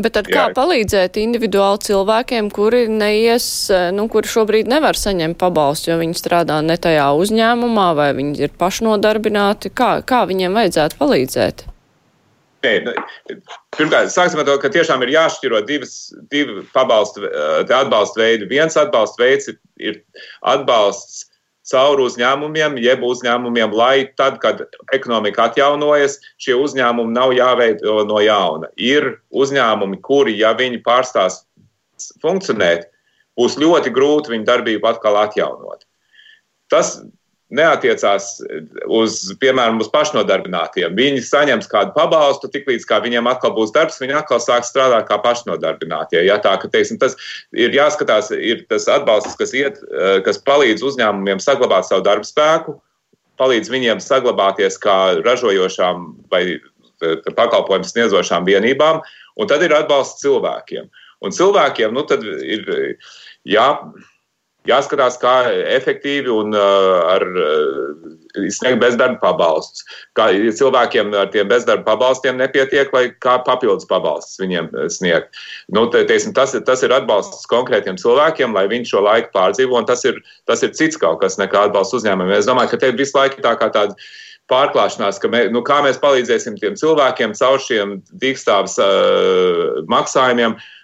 [0.00, 0.52] Bet tad kā Jā.
[0.56, 3.44] palīdzēt individuāli cilvēkiem, kuri neies,
[3.92, 8.54] nu, kuri šobrīd nevar saņemt pabalstu, jo viņi strādā ne tajā uzņēmumā vai viņi ir
[8.60, 9.72] pašnodarbināti?
[9.76, 11.66] Kā, kā viņiem vajadzētu palīdzēt?
[12.60, 12.92] Nē, nu,
[13.76, 15.94] pirmkārt, sāksim ar to, ka tiešām ir jāšķiro divas,
[16.32, 17.24] divi pabalstu,
[17.64, 18.48] atbalsta veidi.
[18.50, 20.00] Viens atbalsta veids ir, ir
[20.44, 21.29] atbalsts
[21.70, 24.62] caur uzņēmumiem, jeb uzņēmumiem, lai tad, kad
[24.94, 28.70] ekonomika atjaunojas, šie uzņēmumi nav jāveido no jauna.
[28.76, 31.44] Ir uzņēmumi, kuri, ja viņi pārstās
[32.22, 32.88] funkcionēt,
[33.38, 35.86] būs ļoti grūti viņu darbību atkal atjaunot.
[36.70, 36.98] Tas
[37.54, 38.26] neatiecās
[38.86, 40.94] uz, piemēram, uz pašnodarbinātiem.
[40.96, 45.18] Viņi saņems kādu pabalstu, tiklīdz kā viņiem atkal būs darbs, viņi atkal sāks strādāt kā
[45.22, 46.22] pašnodarbinātie.
[46.26, 47.16] Ja, tā, ka, teiksim, tas
[47.56, 52.76] ir jāskatās, ir tas atbalsts, kas, iet, eh, kas palīdz uzņēmumiem saglabāt savu darbu spēku,
[53.40, 59.02] palīdz viņiem saglabāties kā ražojošām vai eh, pakalpojumu sniedzošām vienībām,
[59.36, 60.86] un tad ir atbalsts cilvēkiem.
[61.20, 62.06] Un cilvēkiem nu,
[62.40, 62.96] ir
[63.44, 63.66] jā
[64.68, 65.34] jāskatās, kā
[65.76, 67.24] efektīvi un uh, ar
[68.52, 69.84] sniegt bezdarba pabalstus.
[70.18, 75.36] Kā cilvēkiem ar tiem bezdarba pabalstiem nepietiek, lai kā papildus pabalstus viņiem sniegt.
[75.74, 79.78] Nu, te, teiksim, tas, ir, tas ir atbalsts konkrētiem cilvēkiem, lai viņi šo laiku pārdzīvo,
[79.80, 82.38] un tas ir, tas ir cits kaut kas nekā atbalsts uzņēmumiem.
[82.38, 83.96] Es domāju, ka te visu laiku tā kā tāda
[84.50, 90.58] pārklāšanās, ka mē, nu, kā mēs palīdzēsim tiem cilvēkiem caur šiem dīkstāvs uh, maksājumiem.
[90.58, 90.76] Uh,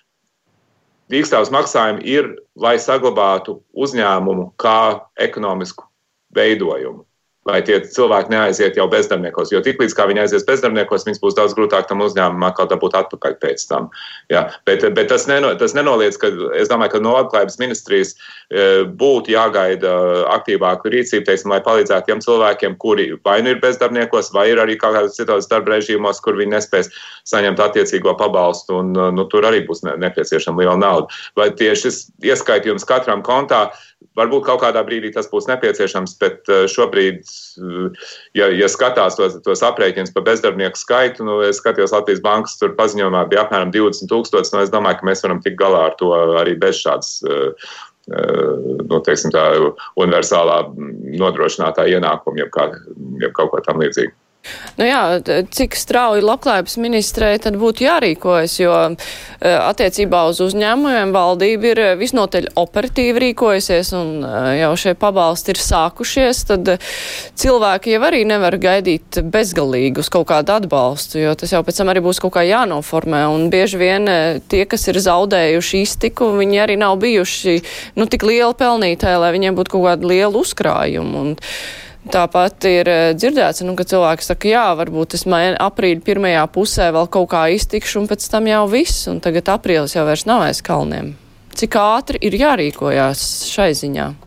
[1.12, 5.86] dīkstāvs maksājumi ir, lai saglabātu uzņēmumu kā ekonomisku
[6.36, 7.06] veidojumu
[7.46, 9.52] lai tie cilvēki neaiziet jau bezdarbniekos.
[9.54, 13.66] Jo tiklīdz viņi aizies bezdarbniekos, viņus būs daudz grūtāk tam uzņēmumam atkal dabūt atpakaļ pēc
[13.70, 13.88] tam.
[14.32, 14.48] Jā.
[14.66, 18.16] Bet, bet tas, neno, tas nenoliedz, ka es domāju, ka no labklājības ministrijas
[18.46, 19.92] būtu jāgaida
[20.36, 24.76] aktīvāku rīcību, teiksim, lai palīdzētu tiem cilvēkiem, kuri vai nu ir bezdarbniekos, vai ir arī
[24.78, 26.92] kādos citos darba režīmos, kur viņi nespēs
[27.26, 31.10] saņemt attiecīgo pabalstu, un nu, tur arī būs nepieciešama liela nauda.
[31.36, 33.66] Vai tieši šis ieskaitījums katram kontā
[34.16, 37.18] Varbūt kaut kādā brīdī tas būs nepieciešams, bet eh, šobrīd,
[38.36, 43.26] ja, ja skatās tos, tos aprēķinus par bezdarbnieku skaitu, nu, es skatījos Latvijas bankas paziņojumā,
[43.32, 44.54] bija apmēram 20 tūkstoši.
[44.54, 47.18] Nu, es domāju, ka mēs varam tikt galā ar to arī bez šādas.
[48.06, 48.50] Eh,
[48.86, 49.48] nu, teiksim, tā
[49.98, 50.60] universālā
[51.18, 52.68] nodrošinātā ienākuma, jeb, kā,
[53.22, 54.14] jeb kaut ko tam līdzīgu.
[54.76, 58.96] Nu jā, cik strauji labklājības ministrei tad būtu jārīkojas, jo e,
[59.48, 65.62] attiecībā uz uzņēmumiem valdība ir e, visnotaļ operatīvi rīkojusies un e, jau šie pabalsti ir
[65.64, 66.72] sākušies, tad
[67.40, 71.94] cilvēki jau arī nevar gaidīt bezgalīgi uz kaut kādu atbalstu, jo tas jau pēc tam
[71.94, 74.12] arī būs kaut kā jānoformē un bieži vien
[74.52, 77.56] tie, kas ir zaudējuši iztiku, viņi arī nav bijuši,
[77.96, 81.24] nu, tik lieli pelnītāji, lai viņiem būtu kaut kāda liela uzkrājuma.
[81.24, 81.36] Un,
[82.06, 87.08] Tāpat ir eh, dzirdēts, nu, ka cilvēki saka, jā, varbūt es aprīļa pirmajā pusē vēl
[87.10, 90.62] kaut kā iztikšu, un pēc tam jau viss, un tagad aprīlis jau vairs nav aiz
[90.62, 91.16] kalniem.
[91.56, 94.25] Cik ātri ir jārīkojās šai ziņā?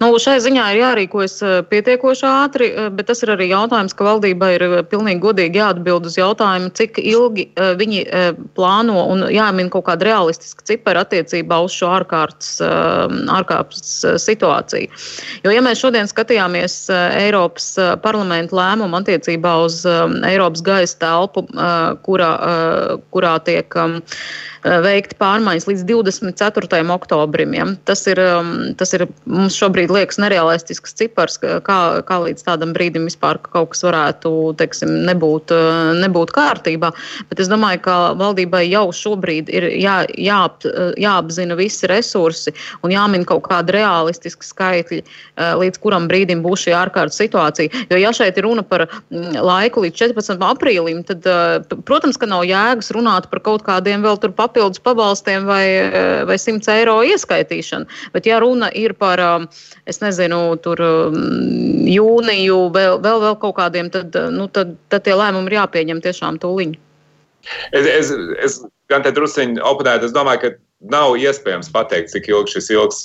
[0.00, 4.06] Nu, šai ziņā ir jārīkojas eh, pietiekoši ātri, eh, bet tas ir arī jautājums, ka
[4.06, 7.48] valdībai ir eh, pilnīgi godīgi jāatbild uz jautājumu, cik ilgi
[7.78, 8.00] viņi
[8.56, 13.92] plāno un jāmin kaut kāda realistiska cipara attiecībā uz šo ārkārtas, ārkārtas
[14.22, 14.88] situāciju.
[15.44, 17.68] Jo, ja mēs šodien skatījāmies Eiropas
[18.04, 21.44] parlamentu lēmumu attiecībā uz Eiropas gaisa telpu,
[22.06, 22.32] kurā,
[23.14, 23.78] kurā tiek
[24.62, 26.80] veikt pārmaiņas līdz 24.
[26.94, 27.54] oktobrim.
[27.56, 27.66] Ja?
[27.88, 33.08] Tas, ir, um, tas ir mums šobrīd liekas nerealistisks cipars, kā, kā līdz tādam brīdim
[33.08, 36.92] vispār kaut kas varētu teiksim, nebūt, eh, nebūt kārtībā.
[37.30, 40.40] Bet es domāju, ka valdībai jau šobrīd ir jā, jā,
[41.00, 46.76] jāapzina visi resursi un jāmin kaut kādi realistiski skaitļi, eh, līdz kuram brīdim būs šī
[46.78, 47.86] ārkārtas situācija.
[47.90, 50.38] Jo ja šeit ir runa par mm, laiku līdz 14.
[50.38, 51.26] aprīlim, tad,
[51.86, 56.24] protams, ka nav jēgas runāt par kaut kādiem vēl tur papildus papildus pabalstiem vai, eh,
[56.28, 57.86] vai 100 eiro ieskaitīšanu.
[58.12, 59.48] Bet, ja runa ir par, um,
[59.86, 61.14] es nezinu, tur um,
[61.88, 66.02] jūniju, vēl, vēl, vēl kaut kādiem, tad, uh, nu, tad, tad tie lēmumi ir jāpieņem
[66.04, 66.76] tiešām tūliņ.
[67.72, 68.12] Es, es,
[68.44, 68.60] es
[68.92, 70.52] gan te druskuļi oponētu, es domāju, ka
[70.92, 73.04] nav iespējams pateikt, cik ilgi šis ilgs.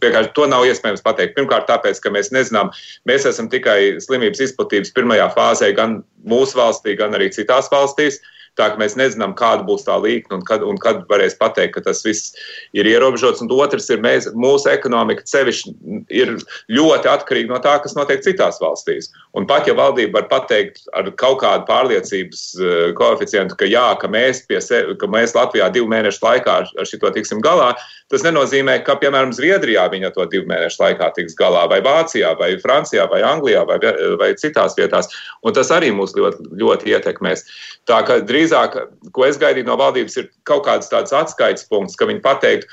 [0.00, 1.34] Vienkārši to nav iespējams pateikt.
[1.36, 2.70] Pirmkārt, tāpēc, ka mēs nezinām,
[3.08, 8.16] mēs esam tikai slimības izplatības pirmajā fāzē, gan mūsu valstī, gan arī citās valstīs.
[8.16, 11.74] Uh, Tā ka mēs nezinām, kāda būs tā līkne un kad, un kad varēs pateikt,
[11.76, 12.32] ka tas viss
[12.76, 13.42] ir ierobežots.
[13.44, 15.74] Un otrs ir, mēs, mūsu ekonomika sevišķi
[16.14, 16.34] ir
[16.72, 19.12] ļoti atkarīga no tā, kas notiek citās valstīs.
[19.36, 24.10] Un pat ja valdība var pateikt ar kaut kādu pārliecības uh, koeficientu, ka jā, ka
[24.10, 27.74] mēs, sevi, ka mēs Latvijā divu mēnešu laikā ar, šito tiksim galā,
[28.12, 32.54] tas nenozīmē, ka, piemēram, Zviedrijā viņa to divu mēnešu laikā tiks galā, vai Vācijā, vai
[32.62, 33.78] Francijā, vai Anglijā, vai,
[34.20, 35.10] vai citās vietās.
[35.44, 37.44] Un tas arī mūs ļoti, ļoti ietekmēs.
[37.88, 38.18] Tā kā
[38.48, 38.78] drīzāk,
[39.12, 42.66] ko es gaidītu no valdības, ir kaut kāds tāds atskaites punkts, ka viņi pateiktu,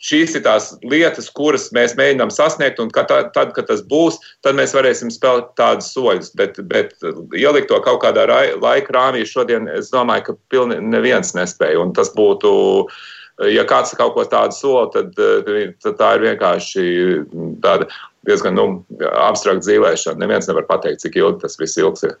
[0.00, 4.56] šīs ir tās lietas, kuras mēs mēģinām sasniegt, un kad, tad, kad tas būs, tad
[4.56, 6.32] mēs varēsim spēlēt tādus soļus.
[6.38, 6.94] Bet, bet
[7.36, 8.24] ielikt to kaut kādā
[8.62, 11.82] laika rāmī šodien, es domāju, ka pilni neviens nespēja.
[11.82, 12.52] Un tas būtu,
[13.52, 15.12] ja kāds kaut ko tādu sola, tad,
[15.84, 16.88] tad tā ir vienkārši
[17.60, 17.90] tāda
[18.24, 18.66] diezgan nu,
[19.10, 20.24] abstrakta dzīvēšana.
[20.24, 22.16] Neviens nevar pateikt, cik ilgi tas viss ilgsies.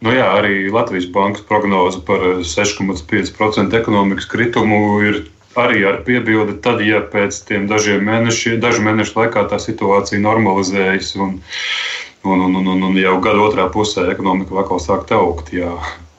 [0.00, 5.18] Nu jā, arī Latvijas bankas prognoze par 6,5% ekonomikas kritumu ir
[5.60, 11.12] arī ar piebildi, tad, ja pēc tiem dažiem mēnešiem, dažu mēnešu laikā tā situācija normalizējas
[11.20, 11.40] un,
[12.24, 15.52] un, un, un, un jau gada otrā pusē ekonomika atkal sākt augt.
[15.52, 15.74] Jā.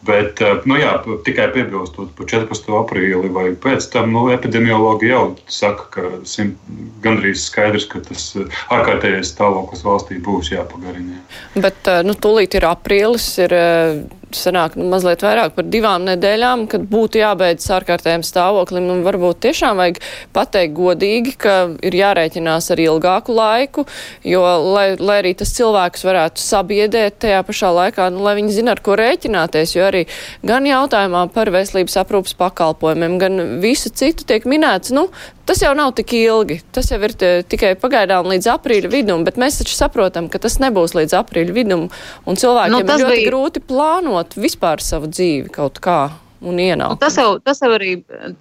[0.06, 0.96] Bet, eh, nu jā,
[1.26, 2.72] tikai piebilstot par 14.
[2.80, 6.58] aprīli vai pēc tam, nu, epidemiologi jau saka, ka simt,
[7.04, 11.22] gandrīz skaidrs, ka tas eh, ārkārtējais stāvoklis valstī būs jāpagarina.
[11.54, 13.56] Bet, eh, nu, tūlīt ir aprīlis, ir
[14.38, 18.90] sanāk nu, mazliet vairāk par divām nedēļām, kad būtu jābeidz ārkārtējiem stāvoklim.
[18.94, 20.00] Un varbūt tiešām vajag
[20.36, 21.56] pateikt godīgi, ka
[21.86, 23.86] ir jārēķinās ar ilgāku laiku,
[24.28, 24.44] jo,
[24.76, 28.84] lai, lai arī tas cilvēks varētu sabiedēt tajā pašā laikā, nu, lai viņi zina, ar
[28.84, 30.06] ko rēķināties, jo arī
[30.48, 35.10] gan jautājumā par veselības aprūpas pakalpojumiem, gan visu citu tiek minēts, nu,
[35.52, 36.60] Tas jau nav tik ilgi.
[36.72, 37.12] Tas jau ir
[37.50, 41.88] tikai pagaidām līdz aprīļa vidum, bet mēs taču saprotam, ka tas nebūs līdz aprīļa vidum.
[42.30, 43.26] Un cilvēkiem nu, ir ļoti bija...
[43.28, 46.00] grūti plānot vispār savu dzīvi kaut kā
[46.42, 46.98] un ienākumu.
[47.02, 47.92] Tas jau, tas, jau arī,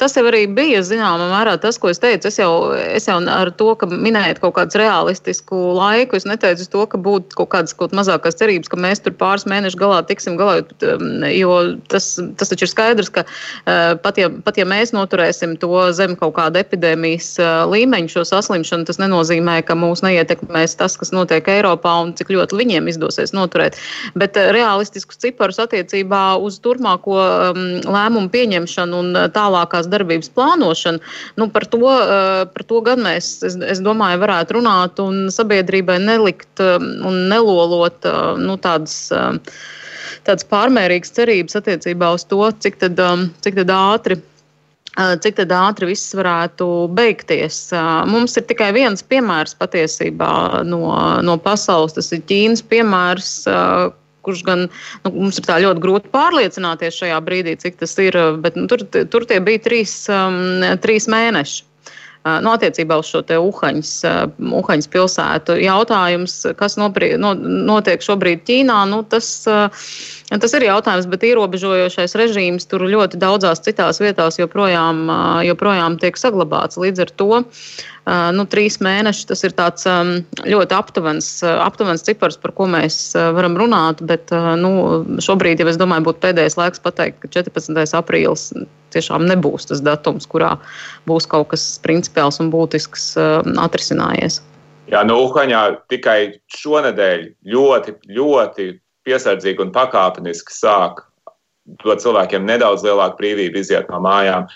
[0.01, 2.31] tas jau arī bija zināmā mērā tas, ko es teicu.
[2.31, 6.87] Es jau, es jau ar to, ka minējat kaut kādu realistisku laiku, es neteicu to,
[6.91, 10.63] ka būtu kaut kādas kaut mazākās cerības, ka mēs tur pāris mēnešus galā tiksim galā.
[10.87, 11.59] Um, jo
[11.93, 16.17] tas, tas taču ir skaidrs, ka uh, pat ja, pat ja mēs noturēsim to zem
[16.21, 21.53] kaut kāda epidēmijas uh, līmeņa, šo saslimšanu, tas nenozīmē, ka mūs neietekmēs tas, kas notiek
[21.53, 23.77] Eiropā un cik ļoti viņiem izdosies noturēt.
[24.17, 31.03] Bet uh, realistiskus ciparus attiecībā uz turpmāko um, lēmumu pieņemšanu un tālākās darbības plānošanu.
[31.41, 31.83] Nu, par, to,
[32.55, 38.09] par to gan mēs, es, es domāju, varētu runāt un sabiedrībai nelikt un nelolot
[38.41, 39.11] nu, tādas
[40.27, 43.01] tādas pārmērīgas cerības attiecībā uz to, cik tad,
[43.45, 44.21] cik tad ātri.
[44.99, 46.67] Cik ātri viss varētu
[46.99, 47.71] beigties?
[48.11, 50.83] Mums ir tikai viens piemērs patiesībā no,
[51.23, 51.95] no pasaules.
[51.95, 53.31] Tas ir Ķīnas piemērs,
[54.27, 58.19] kurš gan nu, mums ir ļoti grūti pārliecināties šajā brīdī, cik tas ir.
[58.45, 61.65] Bet nu, tur, tur tie bija trīs, um, trīs mēneši.
[62.21, 64.17] Nu, attiecībā uz šo Uhaņas, uh,
[64.61, 69.29] Uhaņas pilsētu jautājums, kas noprie, no, notiek šobrīd Ķīnā, nu, tas,
[70.29, 75.07] tas ir jautājums, bet ierobežojošais režīms tur ļoti daudzās citās vietās joprojām,
[75.49, 76.77] joprojām tiek saglabāts.
[76.81, 77.31] Līdz ar to
[78.37, 79.89] nu, trīs mēneši tas ir tāds
[80.45, 84.05] ļoti aptuvens, aptuvens cipars, par ko mēs varam runāt.
[84.05, 84.29] Bet
[84.61, 84.75] nu,
[85.25, 87.81] šobrīd, ja es domāju, būtu pēdējais laiks pateikt, ka 14.
[87.97, 88.51] aprīlis
[88.95, 90.55] tiešām nebūs tas datums, kurā
[91.09, 93.13] būs kaut kas principiāls un būtisks
[93.61, 94.41] atrisinājies.
[94.91, 95.63] Jā, nu, Uhaņā
[95.93, 98.67] tikai šonadēļ ļoti, ļoti
[99.07, 101.05] piesardzīgi un pakāpeniski sāk
[101.85, 104.49] dot cilvēkiem nedaudz lielāku brīvību iziet no mājām.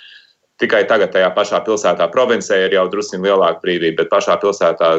[0.62, 4.90] Tikai tagad tajā pašā pilsētā, provincē, ir jau drusku lielāka brīvība, bet pašā pilsētā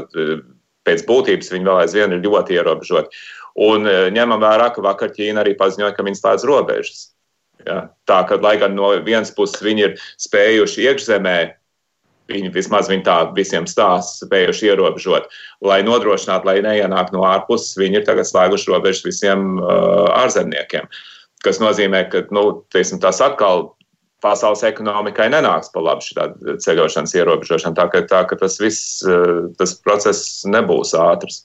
[0.85, 3.23] pēc būtības viņi vēl aizvien ir ļoti ierobežoti.
[3.65, 7.05] Un e, ņemam vērā, ka vakar Ķīna arī paziņoja, ka viņi slēdz robežas.
[7.67, 7.77] Ja?
[8.09, 11.37] Tā ka, lai gan no vienas puses viņi ir spējuši iekšzemē,
[12.31, 15.29] viņi vismaz viņi tā visiem stāsta, spējuši ierobežot,
[15.65, 20.89] lai nodrošinātu, lai neienāk no ārpuses, viņi ir tagad slēguši robežas visiem uh, ārzemniekiem.
[21.45, 23.75] Tas nozīmē, ka nu, teiksim, tas atkal
[24.25, 26.29] pasaules ekonomikai nenāks pa labu šī
[26.63, 27.75] ceļošanas ierobežošana.
[27.77, 31.43] Tā ka, tā, ka tas viss, eh, tas process nebūs ātrs.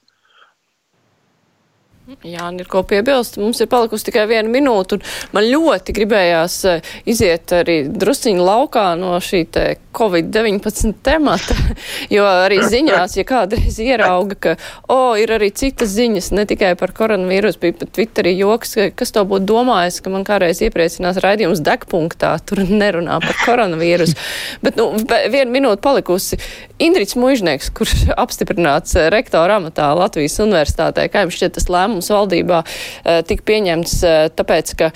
[2.27, 3.37] Jā, ir ko piebilst.
[3.39, 8.87] Mums ir palikusi tikai viena minūte, un man ļoti gribējās eh, iziet arī drusciņu laukā
[8.99, 11.55] no šī te Covid-19 temata,
[12.15, 14.55] jo arī ziņās, ja kādreiz ierauga, ka,
[14.91, 19.25] o, ir arī citas ziņas, ne tikai par koronavīrusu, bija pat Twitterī joks, kas to
[19.31, 24.19] būtu domājis, ka man kādreiz iepriecinās raidījums degpunktā, tur nerunā par koronavīrusu.
[24.67, 26.39] Bet, nu, viena minūte palikusi.
[26.81, 32.63] Indrits Mužnieks, kurš apstiprināts eh, rektora amatā Latvijas universitātē, kā jums šķiet tas lēmums valdībā
[32.65, 34.91] eh, tika pieņemts, eh, tāpēc, ka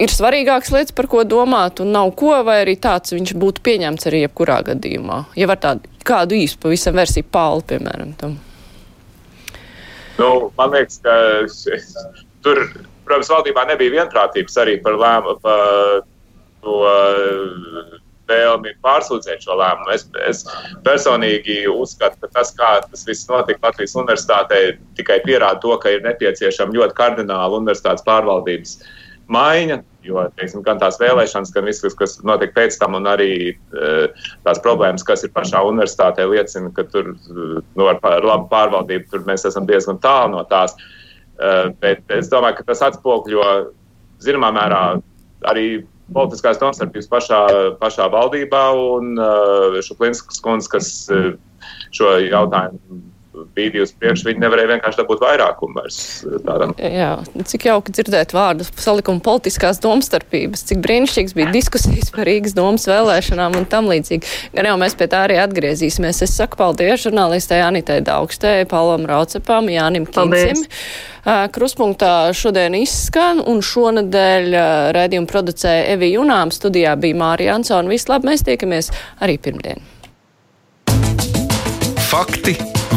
[0.00, 4.08] ir svarīgākas lietas, par ko domāt, un nav ko, vai arī tāds viņš būtu pieņemts
[4.08, 5.24] arī jebkurā gadījumā.
[5.36, 8.38] Ja var tādu kādu īstu pavisam versiju pāli, piemēram, tam.
[10.18, 11.14] Nu, man liekas, ka
[12.44, 12.60] tur,
[13.06, 16.04] protams, valdībā nebija vienprātības arī par lēmumu, par
[16.64, 16.80] to
[18.30, 19.92] vēlmi pārsūdzēt šo lēmumu.
[19.94, 20.42] Es, es
[20.86, 24.60] personīgi uzskatu, ka tas, kā tas viss notika Latvijas universitātē,
[24.98, 28.78] tikai pierāda to, ka ir nepieciešama ļoti kardināla universitātes pārvaldības
[29.32, 29.82] maiņa.
[30.04, 34.26] Jo teiksim, gan tās vēlēšanas, gan viss, kas, kas notiek pēc tam, un arī uh,
[34.44, 39.24] tās problēmas, kas ir pašā universitātē, liecina, ka tur nu, ar, ar labu pārvaldību tur
[39.24, 40.76] mēs esam diezgan tālu no tās.
[41.34, 43.48] Uh, bet es domāju, ka tas atspoguļo
[44.22, 44.82] zināmā mērā
[45.48, 45.66] arī
[46.12, 47.40] politiskās domstarpības pašā,
[47.80, 51.32] pašā valdībā un uh, Šuplinskas kundze, kas uh,
[51.94, 53.00] šo jautājumu
[53.54, 56.74] bīdi uz priekšu, viņi nevarēja vienkārši dabūt vairākumu vairs eh, tādam.
[56.78, 57.10] Jā,
[57.50, 63.58] cik jauki dzirdēt vārdu salikuma politiskās domstarpības, cik brīnišķīgs bija diskusijas par Rīgas domas vēlēšanām
[63.60, 64.34] un tam līdzīgi.
[64.54, 66.22] Gan jau mēs pie tā arī atgriezīsimies.
[66.26, 70.64] Es saku paldies žurnālistē Anitai Daugstē, Paulam Raucepam, Jānim Kincim.
[71.24, 74.50] Kruspunktā šodien izskan, un šonadēļ
[74.92, 77.88] redzējumu producēja Evi Junām, studijā bija Mārija Ansona.
[77.88, 78.92] Vislab, mēs tiekamies
[79.24, 79.80] arī pirmdien.
[82.04, 82.83] Fakti